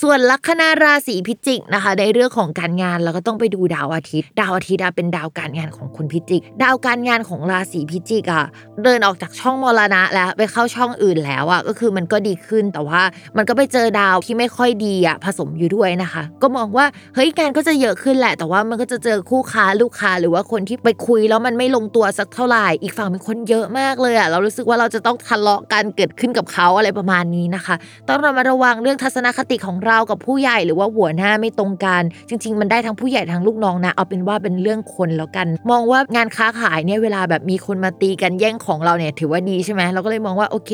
[0.00, 8.44] ส่วนลัคนาราศีพิจิกนะคะ ในเรื่องของการงานเราก็ต้องไปดูดาวอาทิตย์ ดาวอาทิตย์เป็นดาวการงานของคนพิจิก ดาวการงานของราศีพิจิกอะ
[8.84, 13.00] เดินออกจากช่องมรณะแล้วไปเข้าช่องอื่นแล้วอะก็คือมันก็ดีขึ้นแต่ว่า
[13.36, 27.74] มันก็ไปเจอดาวที่ไม่ค่อยดีอะผสมอยู่ด้วยนะคะ ก็มองว่าเฮ้ยงานก็จะเยอะขึ้นแหละ แต่ว่ามันก็จะเจอคู่ค้าลูกค้าหรือว่าคนที่ไปคุยแล้วมันไม่ลงตัวสักเท่าไหร่อีกฝั่งเป็นคนเยอะมากเลยอะเรารู้สึกว่าเราจะต้องทะเลาะกันเกิดขึ้นกับเขาอะไรประมาณนี้นะคะ
[28.08, 40.70] ต้องระมัดระวังเรื่องทัศนคติของเรากับผู้ใหญ่หรือว่าหัวหน้าไม่ตรงกันจริง ๆ มันได้ทั้งผู้ใหญ่ทั้งลูกน้องนะเอาเป็นว่าเป็นเรื่องคนแล้วกัน มองว่างานค้าขายเนี่ยเวลาแบบมีคนมาตีกันแย่งของเราเนี่ยถือว่าดีใช่ไหมเราก็เลยมองว่าโอเค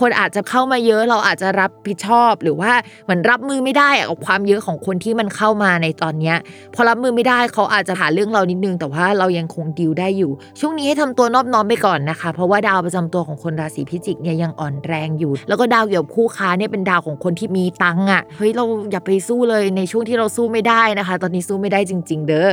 [0.00, 2.72] คนอาจจะเข้ามาเยอะเราอาจจะรับผิดชอบ หรือว่า
[3.04, 6.36] เหมือนรับมือไม่ได้กับความเยอะของคนที่มันเข้ามาในตอนเนี้ย
[6.74, 22.50] พอรับมือไม่ได้เขาอาจจะหาเรื่องเรานิดนึงแต่ว่าเรายังคงดิวได้อยู่ ช่วงนี้ให้ทำตัวนอบน้อมไปก่อนนะคะ เพราะว่าดาวประจำตัวของคนราศีพิจิกเนี่ยยังอ่อนแรงอยู่ แล้วก็ดาวเกี่ยวกับคู่ค้าเนี่ยเป็นดาวของคนที่มีตังค์อะเฮ้ยเราอย่าไปสู้เลยในช่วงที่เราสู้ไม่ได้นะคะ ตอนนี้สู้ไม่ได้จริง ๆ เด้อ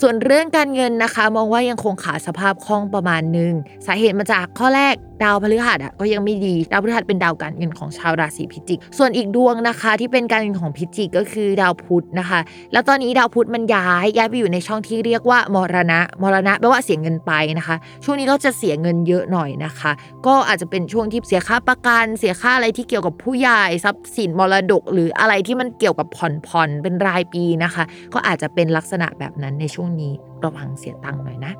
[0.00, 3.52] ส่วนเรื่องการเงินนะคะ มองว่ายังคงขาดสภาพคล่องประมาณหนึ่ง
[3.86, 12.40] สาเหตุมาจากข้อแรกดาวพฤหัสอะก็ยังไม่ดีดาวพฤหัสเป็นดาวการเงินของชาวราศีพิจิก ส่วนอีกดวงนะคะที่เป็นการเงินของพิจิกก็คือดาวพุธนะคะ
[12.72, 19.92] แล้วตอนนี้ดาวพุธมันย้ายย้ายไปอยู่ในช่องที่เรียกว่ามรณะ มรณะแปลว่าเสียเงินไปนะคะ ช่วงนี้ก็จะเสียเงินเยอะหน่อยนะคะ
[20.26, 27.84] ก็อาจจะเป็นช่วงที่เสียค่าประกันเสียค่าอะไรที่เกี่ยวกับผู้ใหญ่ทรัพย์สินมรดก หรืออะไรที่มันเกี่ยวกับผ่อนผ่อนเป็นรายปีนะคะ
[28.14, 30.12] ก็อาจจะเป็นลักษณะแบบนั้นในช่วงนี้
[30.44, 31.52] ระวังเสียตังค์หน่อยนะ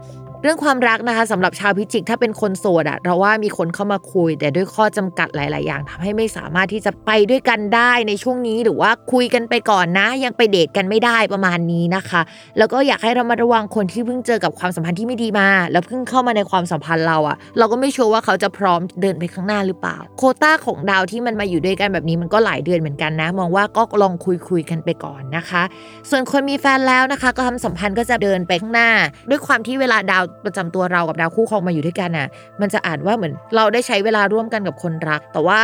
[0.42, 12.20] เรื่องความรักนะคะสำหรับชาวพิจิกถ้าเป็นคนโสดอะเราว่ามีคนเข้ามาคุย แต่ด้วยข้อจำกัดหลาย ๆ อย่างทำให้ไม่สามารถที่จะไปด้วยกันได้ในช่วงนี้หรือว่าคุยกันไปก่อนนะ ยังไปเดทกันไม่ได้ประมาณนี้นะคะ
[12.58, 25.62] แล้วก็อยากให้เรามาระวังคนที่เพิ่งเจอกับความสัมพันธ์ที่ไม่ดีมา แล้วเพิ่งเข้ามาในความสัมพันธ์เราอะเราก็ไม่ชัวร์ว่าเขาจะพร้อมเดินไปข้างหน้าหรือเปล่า โคต้าของดาวที่มันมาอยู่ด้วยกันแบบนี้มันก็หลายเดือนเหมือนกันนะ มองว่าก็ลองคุยคุยกันไปก่อนนะคะ
[26.10, 28.90] ส่วนคนมีแฟนแล้วนะคะ ก็ทำสัมพันธ์ก็จะเดินไปข้างหน้า
[29.30, 32.28] ด้วยความที่เวลาดาวประจำตัวเรากับดาวคู่ครองมาอยู่ด้วยกันอะ
[32.60, 35.60] มันจะอ่านว่าเหมือนเราได้ใช้เวลาร่วมกันกับคนรัก แต่ว่า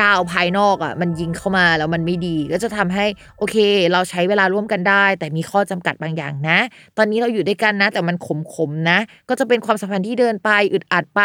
[0.00, 3.04] ดาวภายนอกอะมันยิงเข้ามาแล้วมันไม่ดี ก็จะทำให้
[3.38, 3.56] โอเค
[3.92, 6.58] เราใช้เวลาร่วมกันได้ แต่มีข้อจำกัดบางอย่างนะ
[6.96, 11.22] ตอนนี้เราอยู่ด้วยกันนะ แต่มันขมๆนะ ก็จะเป็นความสัมพันธ์ที่เดินไปอึดอัดไป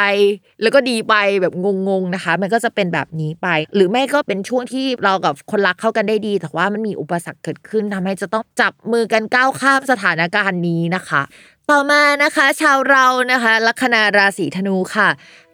[0.61, 1.53] แล้วก็ดีไปแบบ
[1.87, 11.21] งงๆนะคะ มันก็จะเป็นแบบนี้ไป หรือไม่ก็เป็นช่วงที่เรากับคนรักเข้ากันได้ดี แต่ว่ามันมีอุปสรรคเกิดขึ้นทำให้จะต้องจับมือกันก้าวข้ามสถานการณ์นี้นะคะ
[11.71, 15.09] ต่อมานะคะ ชาวเรานะคะลัคนาราศีธนูค่ะ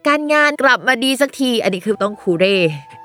[0.08, 2.44] การงานกลับมาดีสักที อันนี้คือต้องคูเร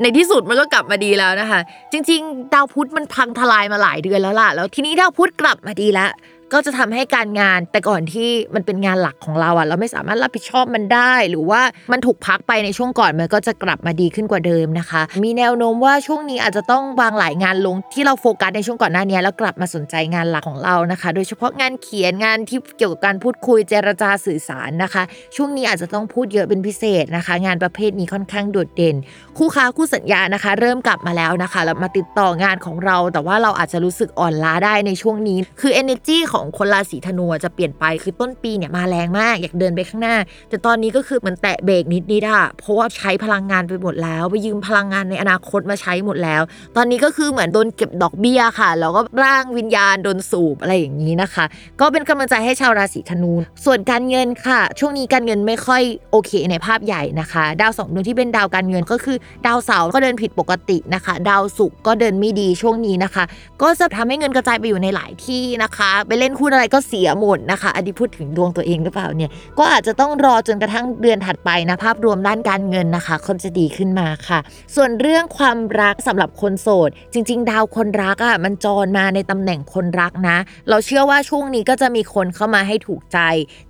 [0.01, 1.59] ในที่สุดมันก็กลับมาดีแล้วนะคะ
[1.91, 6.09] จริง ๆ ดาวพุธมันพังทลายมาหลายเดือนแล้วล่ะ แล้วทีนี้ดาวพุธกลับมาดีแล้ว
[6.53, 25.03] ก็จะทำให้การงานแต่ก่อนที่มันเป็นงานหลักของเราอะเราไม่สามารถรับผิดชอบมันได้ หรือว่ามันถูกพักไปในช่วงก่อนมันก็จะกลับมาดีขึ้นกว่าเดิมนะคะ มีแนวโน้มว่าช่วงนี้อาจจะต้องวางหลายงานลงที่เราโฟกัสในช่วงก่อนหน้านี้แล้วกลับมาสนใจงานหลักของเรานะคะ โดยเฉพาะงานเขียนงานที่เกี่ยวกับการพูดคุยเจรจาสื่อสารนะคะ
[25.35, 28.95] ช่วงนี้อาจจะต้องพูดเยอะเป็นพิเศษนะคะ งานประเภทนี้ค่อนข้างโดดเด่น
[29.37, 40.15] คู่ค้าคู่สัญญานะคะ เริ่มกลับมาแล้วนะคะแล้วมาติดต่องานของเรา แต่ว่าเราอาจจะรู้สึกอ่อนล้าได้ในช่วงนี้ คือ energy ของของคนราศีธนูจะเปลี่ยนไปคือต้นปีเนี่ยมาแรงมากอยากเดินไปข้างหน้า
[40.49, 46.41] แต่ตอนนี้ก็คือเหมือนแตะเบรกนิดนิดอะเพราะว่าใช้พลังงานไปหมดแล้ว ไปยืมพลังงานในอนาคตมาใช้หมดแล้ว
[46.75, 51.45] ตอนนี้ก็คือเหมือนโดนเก็บดอกเบี้ยค่ะแล้วก็ร่างวิญญาณโดนสูบอะไรอย่างนี้นะคะ
[51.79, 53.31] ก็เป็นกำลังใจให้ชาวราศีธนู
[53.65, 63.23] ส่วนการเงินค่ะ ช่วงนี้การเงินไม่ค่อยโอเคในภาพใหญ่นะคะ ดาวสองดวงที่เป็นดาวการเงินก็คือดาวเสาร์ก็เดินผิดปกตินะคะ ดาวศุกร์ก็เดินไม่ดีช่วงนี้นะคะ
[63.61, 74.39] ก็จะทำให้เงินกระจายไปอยู่ในหลายที่นะคะไปเล่นล่นหุ้นอะไรก็เสียหมดนะคะ อันนี้พูดถึงดวงตัวเองหรือเปล่าเนี่ย ก็อาจจะต้องรอจนกระทั่งเดือนถัดไปนะ ภาพรวมด้านการเงินนะคะคนจะดีขึ้นมาค่ะ
[74.75, 80.37] ส่วนเรื่องความรักสำหรับคนโสด จริง ๆ ดาวคนรักอะ่ะมันจรมาในตำแหน่งคนรักนะ
[80.69, 83.19] เราเชื่อว่าช่วงนี้ก็จะมีคนเข้ามาให้ถูกใจ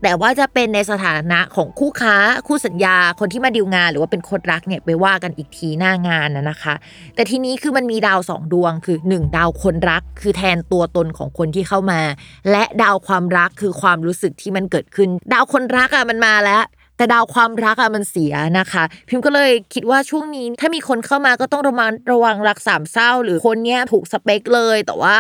[0.02, 2.15] แต่ว่าจะเป็นในสถานะของคู่ค้า
[2.48, 6.74] คู่สัญญา คนที่มาดีลงาน หรือว่าเป็นคนรักเนี่ยไปว่ากันอีกทีหน้างานนะนะคะ
[7.15, 12.00] แต่ทีนี้คือมันมีดาวสองดวงคือ 1 ดาวคนรัก คือแทนตัวตนของคนที่เข้ามา
[12.51, 16.63] และดาวความรักคือความรู้สึกที่มันเกิดขึ้น ดาวคนรักอะมันมาแล้ว
[16.97, 25.15] แต่ดาวความรักอะมันเสียนะคะ พิมก็เลยคิดว่าช่วงนี้ถ้ามีคนเข้ามาก็ต้องระมัดระวังรักสามเศร้า หรือคนเนี้ยถูกสเปคเลย แต่ว่า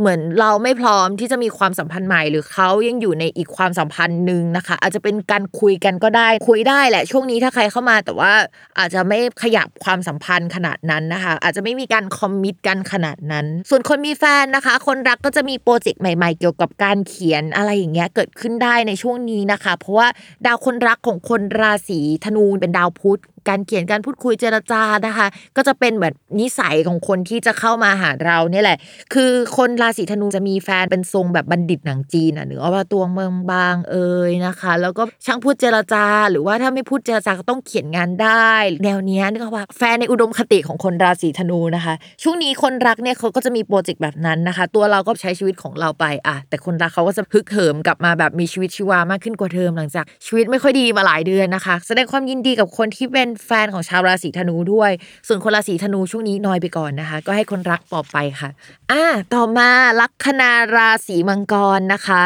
[0.00, 8.32] เหมือนเราไม่พร้อมที่จะมีความสัมพันธ์ใหม่ หรือเขายังอยู่ในอีกความสัมพันธ์หนึ่งนะคะ อาจจะเป็นการคุยกันก็ได้คุยได้แหละ ช่วงนี้ถ้าใครเข้ามาแต่ว่า
[8.78, 20.08] อาจจะไม่ขยับความสัมพันธ์ขนาดนั้นนะคะ อาจจะไม่มีการคอมมิตกันขนาดนั้น ส่วนคนมีแฟนนะคะ คนรักก็จะมีโปรเจกต์ใหม่ ๆ เกี่ยวกับการเขียนอะไรอย่างเงี้ยเกิดขึ้นได้ในช่วงนี้นะคะ เพราะว่า
[20.46, 25.26] ดาวคนรักของคนราศีธนูเป็นดาวพุธ การเขียนการพูดคุยเจรจานะคะ
[25.56, 28.78] ก็จะเป็นแบบนิสัยของคนที่จะเข้ามาหาเราเนี่ยแหละ
[29.14, 38.50] คือคนราศีธนูจะมีแฟนเป็นทรงแบบบัณฑิตหนังจีนอะหรือว่าตัวเมืองบางเอ่ยนะคะ แล้วก็ช่างพูดเจรจา หรือว่าถ้าไม่พูดเจรจาก็ต้องเขียนงานได้
[38.84, 54.90] แนวนี้นึกว่าแฟนในอุดมคติของคนราศีธนูนะคะ ช่วงนี้คนรักเนี่ยเขาก็จะมีโปรเจกต์แบบนั้นนะคะ ตัวเราก็ใช้ชีวิตของเราไปอะแต่คนรักเขาก็จะพึกเหิมกลับมาแบบมีชีวิตชีวามากขึ้นกว่าเดิมหลังจากชีวิตไม่ค่อยดีมาหลายเดือนนะคะ แสดงความยินดีกับคนที่เป็นแฟนของชาวราศีธนูด้วย
[55.26, 58.50] ส่วนคนราศีธนูช่วงนี้น้อยไปก่อนนะคะ ก็ให้คนรักปลอบไปค่ะ
[58.90, 59.68] อ่าต่อมา
[60.00, 62.22] ลัคนาราศีมังกรนะคะ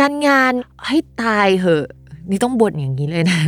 [0.00, 0.52] การงาน
[0.86, 1.86] ให้ตายเหอะ
[2.30, 3.40] นี่ต้องบ่นอย่างนี้เลยนะ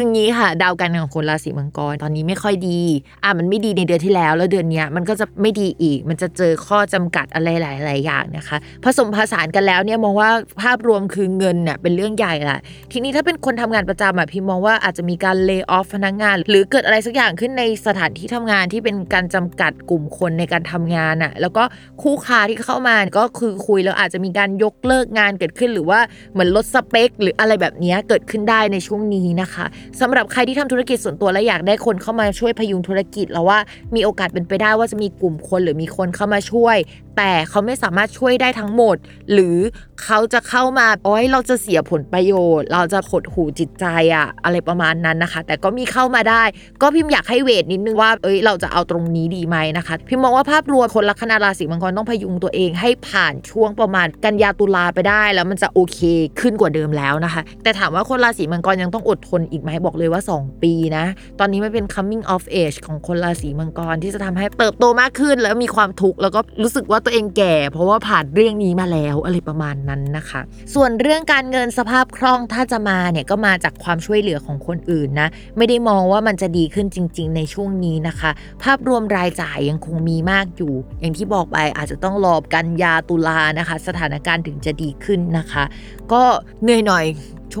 [0.00, 2.80] คืองี้ค่ะ ดาวการเงินของคนราศีมังกรตอนนี้ไม่ค่อยดี
[3.24, 10.30] อะมันไม่ดีในเดือนที่แล้ว แล้วเดือนนี้มันก็จะไม่ดีอีก มันจะเจอข้อจำกัดอะไรหลายๆอย่างนะคะ ผสมผสานกันแล้วเนี่ยมองว่า
[10.62, 12.60] ภาพรวมคือเงินเนี่ยเป็นเรื่องใหญ่แหละ
[12.92, 21.64] ทีนี้ถ้าเป็นคนทำงานประจำอะพี่มองว่าอาจจะมีการเลิกออฟพนักงาน หรือเกิดอะไรสักอย่างขึ้นในสถานที่ทำงานที่เป็นการจำกัดกลุ่มคนในการทำงานอะแล้วก็
[22.02, 26.00] คู่ค้าที่เข้ามาก็คือคุยแล้วอาจจะมีการยกเลิกงานเกิดขึ้น หรือว่า
[26.32, 29.64] เหมือนลดสเปค หรืออะไรแบบนี้เกิดขึ้นได้ในช่วงนี้นะคะ
[30.00, 33.58] สำหรับใครที่ทำธุรกิจส่วนตัวและอยากได้คนเข้ามาช่วยพยุงธุรกิจแล้วว่า
[33.94, 36.76] มีโอกาสเป็นไปได้ว่าจะมีกลุ่มคนหรือมีคนเข้ามาช่วย
[37.18, 38.96] แต่เขาไม่สามารถช่วยได้ทั้งหมด
[39.32, 39.56] หรือ
[40.04, 46.42] เขาจะเข้ามาโอ้ยเราจะเสียผลประโยชน์ เราจะขดหูจิตใจอะอะไรประมาณนั้นนะคะ แต่ก็มีเข้ามาได้
[46.82, 55.98] ก็พิมพ์อยากให้เวทนิดนึงว่าเอ้ยเราจะเอาตรงนี้ดีไหมนะคะ พิมพ์มองว่าภาพรวมคนลัคนาราศีมังกรต้องพยุงตัวเองให้ผ่านช่วงประมาณกันยาตุลาไปได้ แล้วมันจะโอเค
[56.40, 61.04] ขึ้นกว่าเดิมแล้วนะคะ แต่ถามว่าคนราศีมังกรยังต้องอดทนอีกไหมบอกเลยว่า 2 ปีนะ
[61.38, 70.40] ตอนนี้มันเป็น coming of age ของคนราศีมังกรที่จะทำให้เติบโตมากขึ้นแล้วมีความทุกข์แล้วก็รู้สึกว่าตัวเองแก่ เพราะว่าผ่านเรื่องนี้มาแล้วอะไรประมาณนั้นนะคะ
[70.74, 78.30] ส่วนเรื่องการเงินสภาพคล่องถ้าจะมาเนี่ยก็มาจากความช่วยเหลือของคนอื่นนะไม่ได้มองว่ามันจะดีขึ้นจริง ๆ ในช่วงนี้นะคะ
[78.62, 85.64] ภาพรวมรายจ่ายยังคงมีมากอยู่ อย่างที่บอกไปอาจจะต้องรอกันยาตุลานะคะ สถานการณ์ถึงจะดีขึ้นนะคะ
[86.12, 86.22] ก็
[86.62, 87.04] เหนื่อยหน่อย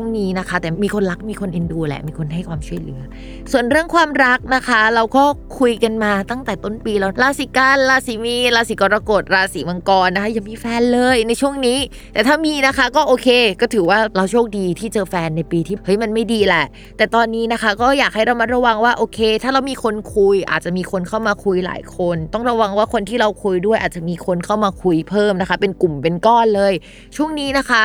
[0.00, 3.00] ช่วงนี้นะคะ แต่มีคนรักมีคนเอ็นดูแหละมีคนให้ความช่วยเหลือ
[3.52, 5.24] ส่วนเรื่องความรักนะคะ เราก็
[5.58, 11.78] คุยกันมาตั้งแต่ต้นปีแล้วราศีกันราศีมีราศีกรกฎราศีมังกรนะคะยังมีแฟนเลยในช่วงนี้
[12.12, 13.28] แต่ถ้ามีนะคะก็โอเค
[13.60, 16.64] ก็ถือว่าเราโชคดีที่เจอแฟนในปีที่เฮ้ยมันไม่ดีแหละ
[16.96, 26.72] แต่ตอนนี้นะคะก็อยากให้เรามาระวังว่าโอเค ถ้าเรามีคนคุย อาจจะมีคนเข้ามาคุยหลายคน ต้องระวังว่าคนที่เราคุยด้วยอาจจะมีคนเข้ามาคุยเพิ่มนะคะ เป็นกลุ่มเป็นก้อนเลย
[27.16, 27.82] ช่วงนี้นะคะ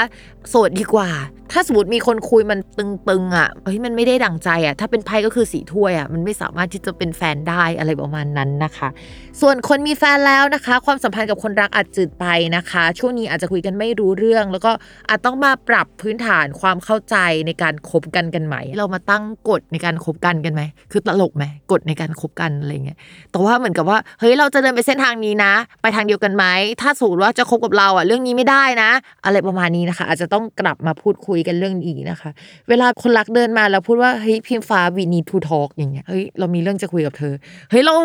[0.50, 1.10] โสดดีกว่า
[1.52, 8.90] ถ้าสมมติมีคนคุยมันตึงๆอะเฮ้ยมันไม่ได้ดั่งใจอะถ้าเป็นไพ่ก็คือสีถ้วยอะมันไม่สามารถที่จะเป็นแฟนได้อะไรประมาณนั้นนะคะ
[9.42, 14.72] ส่วนคนมีแฟนแล้วนะคะ ความสัมพันธ์กับคนรักอาจจืดไปนะคะ ช่วงนี้อาจจะคุยกันไม่รู้เรื่อง แล้วก็
[15.10, 17.16] อาจต้องมาปรับพื้นฐานความเข้าใจ
[17.48, 20.62] ในการคบกันกันใหม่ เรามาตั้งกฎในการคบกันกันไหม
[20.92, 22.98] คือตลกไหมกฎในการคบกันอะไรเงี้ย
[23.32, 26.46] แต่ว่าเหมือนกับว่าเฮ้ยเราจะเดินไปเส้นทางนี้นะ ไปทางเดียวกันไหม
[26.82, 28.92] ถ้าสมมติว่าจะคบกับเราอะเรื่องนี้ไม่ได้นะ
[29.26, 32.32] อะไรประมาณนี้นะคะ อาจจะต้องกลับมาพูดคุยกันเรื่องนี้นะคะ
[32.70, 37.34] เวลาคนรักเดินมาแล้วพูดว่าเฮ้ยพิมฟ้าวีนีทูทอกอย่างเงี้ยเฮ้ยเรามีเรื่องจะคุยกับเธอ
[37.70, 37.96] เฮ้ยเรา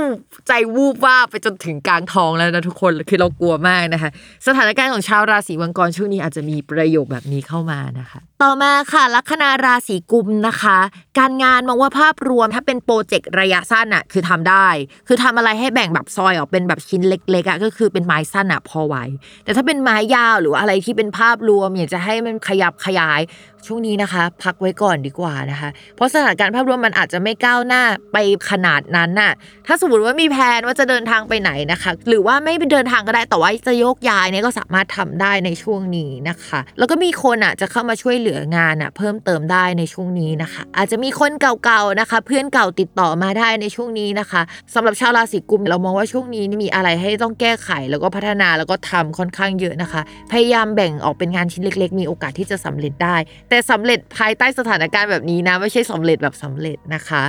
[0.49, 4.11] ใจวูบว่าไปจนถึงกลางท้องแล้วนะทุกคนคือเรากลัวมากนะคะ
[4.47, 10.79] สถานการณ์ของชาวราศีมังกรช่วงนี้อาจจะมีประโยคแบบนี้เข้ามานะคะ ต่อมาค่ะลัคนาราศีกุมนะคะ
[11.19, 14.69] การงานมองว่าภาพรวมถ้าเป็นโปรเจกต์ระยะสั้นอะคือทำได้
[15.09, 18.97] คือทำอะไรให้แบ่งแบบซอยออกเป็นแบบชิ้นเล็กๆอะก็คือเป็นไม้สั้นอะพอไหว
[19.45, 23.21] แต่ถ้าเป็นไม้ยาวหรือว่าอะไรที่เป็นภาพรวมอยากจะให้มันขยับขยาย
[23.66, 28.16] ช่วงนี้นะคะ พักไว้ก่อนดีกว่านะคะ เพราะสถานการณ์ภาพรวมมันอาจจะไม่ก้าวหน้าไป
[28.51, 29.33] ขนาดนั้นน่ะ
[29.66, 44.42] ถ้าสมมติว่ามีแผนว่าจะเดินทางไปไหนนะคะ หรือว่าไม่ไปเดินทางก็ได้แต่ว่าจะโยกย้ายเนี่ยก็สามารถทำได้ในช่วงนี้นะคะ แล้วก็มีคนอะจะเข้ามาช่วยเหลืองานอะเพิ่มเติมได้ในช่วงนี้นะคะ อาจจะมีคนเก่าๆนะคะ เพื่อนเก่าติดต่อมาได้ในช่วงนี้นะคะ
[44.75, 50.01] สำหรับชาวราศีกุมเรามองว่าช่วงนี้มีอะไรให้ต้องแก้ไขแล้วก็พัฒนาแล้วก็ทำค่อนข้างเยอะนะคะ
[50.33, 53.16] พยายามแบ่งออกเป็นงานชิ้นเล็ก ๆ มีโอกาสที่จะสำเร็จได้
[53.49, 57.25] แต่สำเร็จภายใต้สถานการณ์แบบนี้นะ ไม่ใช่สำเร็จแบบสำเร็จนะคะ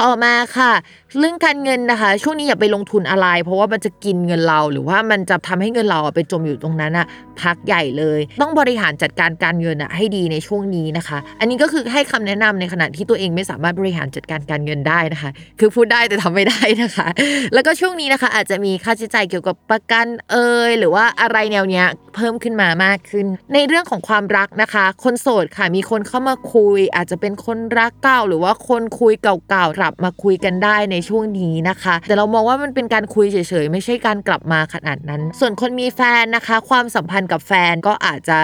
[0.00, 0.72] ต่อมาค่ะ
[1.18, 7.06] เรื่องการเงินนะคะ ช่วงนี้อย่าไปลงทุนอะไร เพราะว่ามันจะกินเงินเรา หรือว่ามันจะทำให้เงินเราอะไปจมอยู่ตรงนั้นอะ
[7.40, 17.06] พักใหญ่เลย ต้องบริหารจัดการการเงินอะให้ดีในช่วงนี้นะคะ อันนี้ก็คือให้คำแนะนำในขณะที่ตัวเองไม่สามารถบริหารจัดการการเงินได้นะคะ คือพูดได้แต่ทำไม่ได้นะคะ
[17.54, 38.38] แล้วก็ช่วงนี้นะคะ อาจจะมีค่าใช้จ่ายเกี่ยวกับประกันเอ่ยหรือว่าอะไรแนวเนี้ยเพิ่มขึ้นมามากขึ้น ในเรื่องของความรักนะคะ คนโสดค่ะมีคนเข้ามาคุย อาจจะเป็นคนรักเก่าหรือว่าคนคุยเก่าๆลับมาคุยกันได้ในช่วงนี้นะคะ แต่เรามองว่ามันเป็นการคุยเฉยๆ ไม่ใช่การกลับมาขนาดนั้น ส่วนคนมีแฟนนะคะ ความสัมพันธ์กับแฟนก็อาจจะ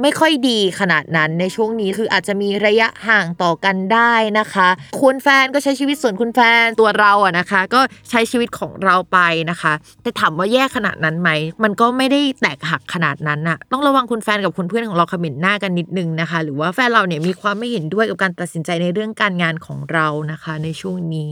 [0.00, 4.68] ไม่ค่อยดีขนาดนั้นในช่วงนี้คืออาจจะมีระยะห่างต่อกันได้นะคะ
[5.00, 9.18] คุณแฟนก็ใช้ชีวิตส่วนคุณแฟนตัวเราอะนะคะ ก็ใช้ชีวิตของเราไป
[9.50, 11.30] นะคะ แต่ถามว่าแย่ขนาดนั้นไหม
[11.62, 21.28] มันก็ไม่ได้แตกหักขนาดนั้นอะต้องระวังคุณแฟนกับคุณเพื่อนของเราคอมเมนต์หน้ากันนิดนึงนะคะ หรือว่าแฟนเราเนี่ยมีความไม่เห็นด้วยกับการตัดสินใจในเรื่องการงานของเรานะคะ ในช่วงนี้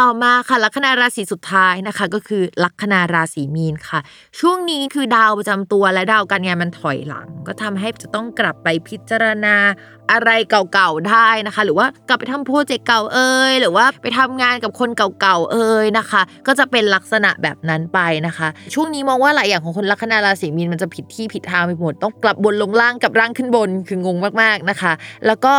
[0.00, 4.00] ต่อมาค่ะลัคนาราศีสุดท้ายนะคะ ก็คือลัคนาราศีมีนค่ะ
[4.40, 9.56] ช่วงนี้คือดาวประจำตัวและดาวการงานมันถอยหลัง ก็ทำให้จะต้องกลับไปพิจารณา
[10.10, 24.92] อะไรเก่าๆได้นะคะ หรือว่ากลับไปทำโปรเจกต์เก่าเอ่ยหรือว่าไปทำงานกับคนเก่าๆเอ่ยนะคะ ก็จะเป็นลักษณะแบบนั้นไปนะคะ ช่วงนี้มองว่าหลายอย่างของคนลัคนาราศีมีนมันจะผิดที่ผิดทางไปหมดต้องกลับบนลงล่างกับร่างขึ้นบนคืองงมากๆนะคะ
[25.26, 25.54] แล้วก็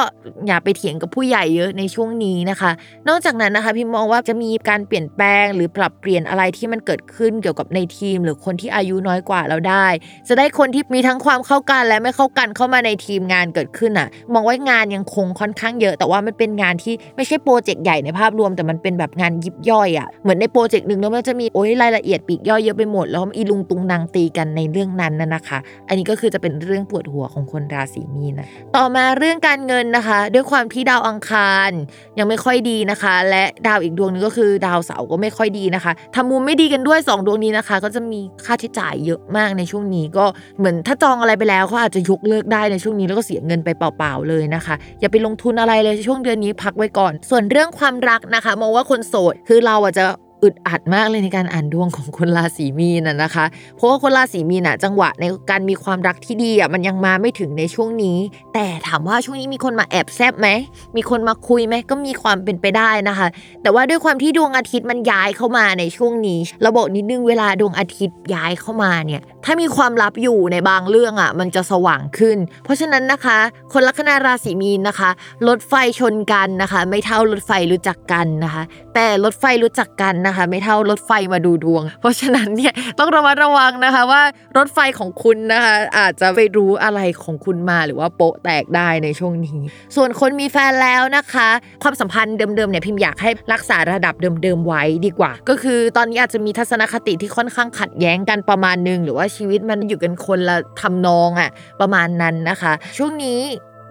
[0.47, 2.71] อย่าไปเถียงกับผู้ใหญ่เยอะในช่วงนี้นะคะ
[3.09, 9.87] นอกจากนั้นนะคะพี่มองว่าจะมีการเปลี่ยนแปลงหรือปรับเปลี่ยนอะไรที่มันเกิดขึ้นเกี่ยวกับในทีม หรือคนที่อายุน้อยกว่าเราได้
[10.27, 25.57] จะได้คนที่มีทั้งความเข้ากันและไม่เข้ากันเข้ามาในทีมงานเกิดขึ้นอะมองว่างานยังคงค่อนข้างเยอะ แต่ว่ามันเป็นงานที่ไม่ใช่โปรเจกต์ใหญ่ในภาพรวม แต่มันเป็นแบบงานยิบย่อยอะเหมือนในโปรเจกต์หนึ่งแล้วมันจะมีโอ้ยรายละเอียดปีกย่อยเยอะไปหมด แล้วอีลุงตุงนางตีกันในเรื่องนั้นน่ะนะคะ
[25.87, 31.71] อันนี้ก็คือจะเป็นเรื่องปวดหัวของคนราศีมีนนะต่อมาเรื่องการเงินนะคะ ด้วยความที่ดาวอังคาร
[32.17, 40.25] ยังไม่ค่อยดีนะคะ และดาวอีกดวงนึงก็คือดาวเสาร์ก็ไม่ค่อยดีนะคะทำมุมไม่ดีกันด้วย 2 ดวงนี้นะคะ ก็จะมีค่าใช้จ่ายเยอะมากในช่วงนี้ก็
[40.57, 50.05] เหมือนถ้าจองอะไรไปแล้วก็อาจจะยกเลิกได้ในช่วงนี้แล้วก็เสียเงินไปเปล่าเลยนะคะ อย่าไปลงทุนอะไรเลยช่วงเดือนนี้พักไว้ก่อน ส่วนเรื่องความรักนะคะมองว่าคนโสดคือเราอะจจะ
[50.43, 53.45] อึดอัดมากเลยในการอ่านดวงของคนราศีมีนน่ะนะคะ
[53.75, 58.17] เพราะว่าคนราศีมีนอะจังหวะในการมีความรักที่ดีอะมันยังมาไม่ถึงในช่วงนี้
[58.53, 60.49] แต่ถามว่าช่วงนี้มีคนมาแอบแซบไหม
[60.95, 63.27] มีคนมาคุยไหมก็มีความเป็นไปได้นะคะ
[63.61, 73.37] แต่ว่าด้วยความที่ดวงอาทิตย์มันย้ายเข้ามาในช่วงนี้ เราบอกนิดนึงเวลาดวงอาทิตย์ย้ายเข้ามาเนี่ย ถ้ามีความลับอยู่ในบางเรื่องอะ มันจะสว่างขึ้น เพราะฉะนั้นนะคะ
[73.73, 75.09] คนลัคนาราศีมีนนะคะ
[75.47, 78.63] รถไฟชนกันนะคะ ไม่เท่ารถไฟรู้จักกันนะคะ
[78.95, 84.21] แต่รถไฟรู้จักกันนะคะ ไม่เท่ารถไฟมาดูดวง เพราะฉะนั้นเนี่ยต้องระมัดระวังนะคะว่า
[84.57, 89.57] รถไฟของคุณนะคะ อาจจะไปรู้อะไรของคุณมาหรือว่าโป๊ะแตกได้ในช่วงนี้
[89.95, 91.49] ส่วนคนมีแฟนแล้วนะคะ
[91.83, 101.49] ความสัมพันธ์เดิมๆเนี่ยพิมพ์อยากให้รักษาระดับเดิมๆไว้ดีกว่า ก็คือตอนนี้อาจจะมีทัศนคติที่ค่อนข้างขัดแย้งกันประมาณนึงหรือว่าชีวิตมันอยู่กันคนละทำนองอะ
[101.81, 103.41] ประมาณนั้นนะคะ ช่วงนี้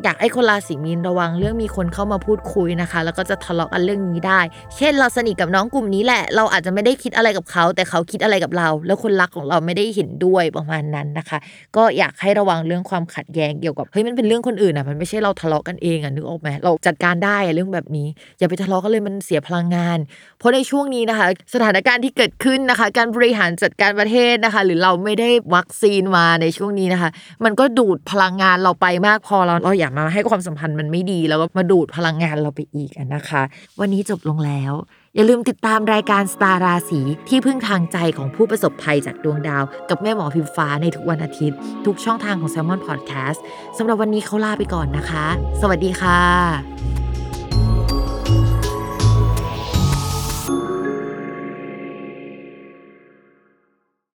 [0.05, 4.41] อยากให้คนราศีมีนระวังเรื่องมีคนเข้ามาพูดคุยนะคะ แล้วก็จะทะเลาะกันเรื่องนี้ได้
[4.77, 11.39] เช่นเราสนิทกับน้องกลุ่มนี้แหละ เราอาจจะไม่ได้คิดอะไรกับเขา แต่เขาคิดอะไรกับเรา แล้วคนรักของเราไม่ได้เห็นด้วยประมาณนั้นนะคะ
[11.77, 19.99] ก็อยากให้ระวังเรื่องความขัดแย้งเกี่ยวกับเฮ้ยมันเป็นเรื่องคนอื่นอะมันไม่ใช่เราทะเลาะกันเองอะนึกออกไหมเราจัดการได้อะเรื่องแบบนี้ อย่าไปทะเลาะกันเลยมันเสียพลังงาน
[20.39, 27.11] เพราะในช่วงนี้นะคะ สถานการณ์ที่เกิดขึ้นนะคะ การบริหารจัดการประเทศนะคะ หรือเราไม่ได้วัคซีนมาในช่วงนี้นะคะ
[27.45, 33.43] มันก็ดูดพลังงานเราไปมากพอเราเราอย่ามาให้ความสัมพันธ์มันไม่ดี แล้วก็มาดูดพลังงานเราไปอีกนะคะ
[33.81, 34.73] วันนี้จบลงแล้ว
[35.17, 43.39] อย่าลืมติดตามรายการสตาร์ราศีที่พึ่งทางใจของผู้ประสบภัยจากดวงดาว กับแม่หมอพิมฟ้าในทุกวันอาทิตย์ ทุกช่องทางของ s ซ l m o n Podcast
[43.79, 45.27] สำหรับวันนี้เขาลาไปก่อนนะคะ
[45.61, 47.02] สวัสดีค่ะ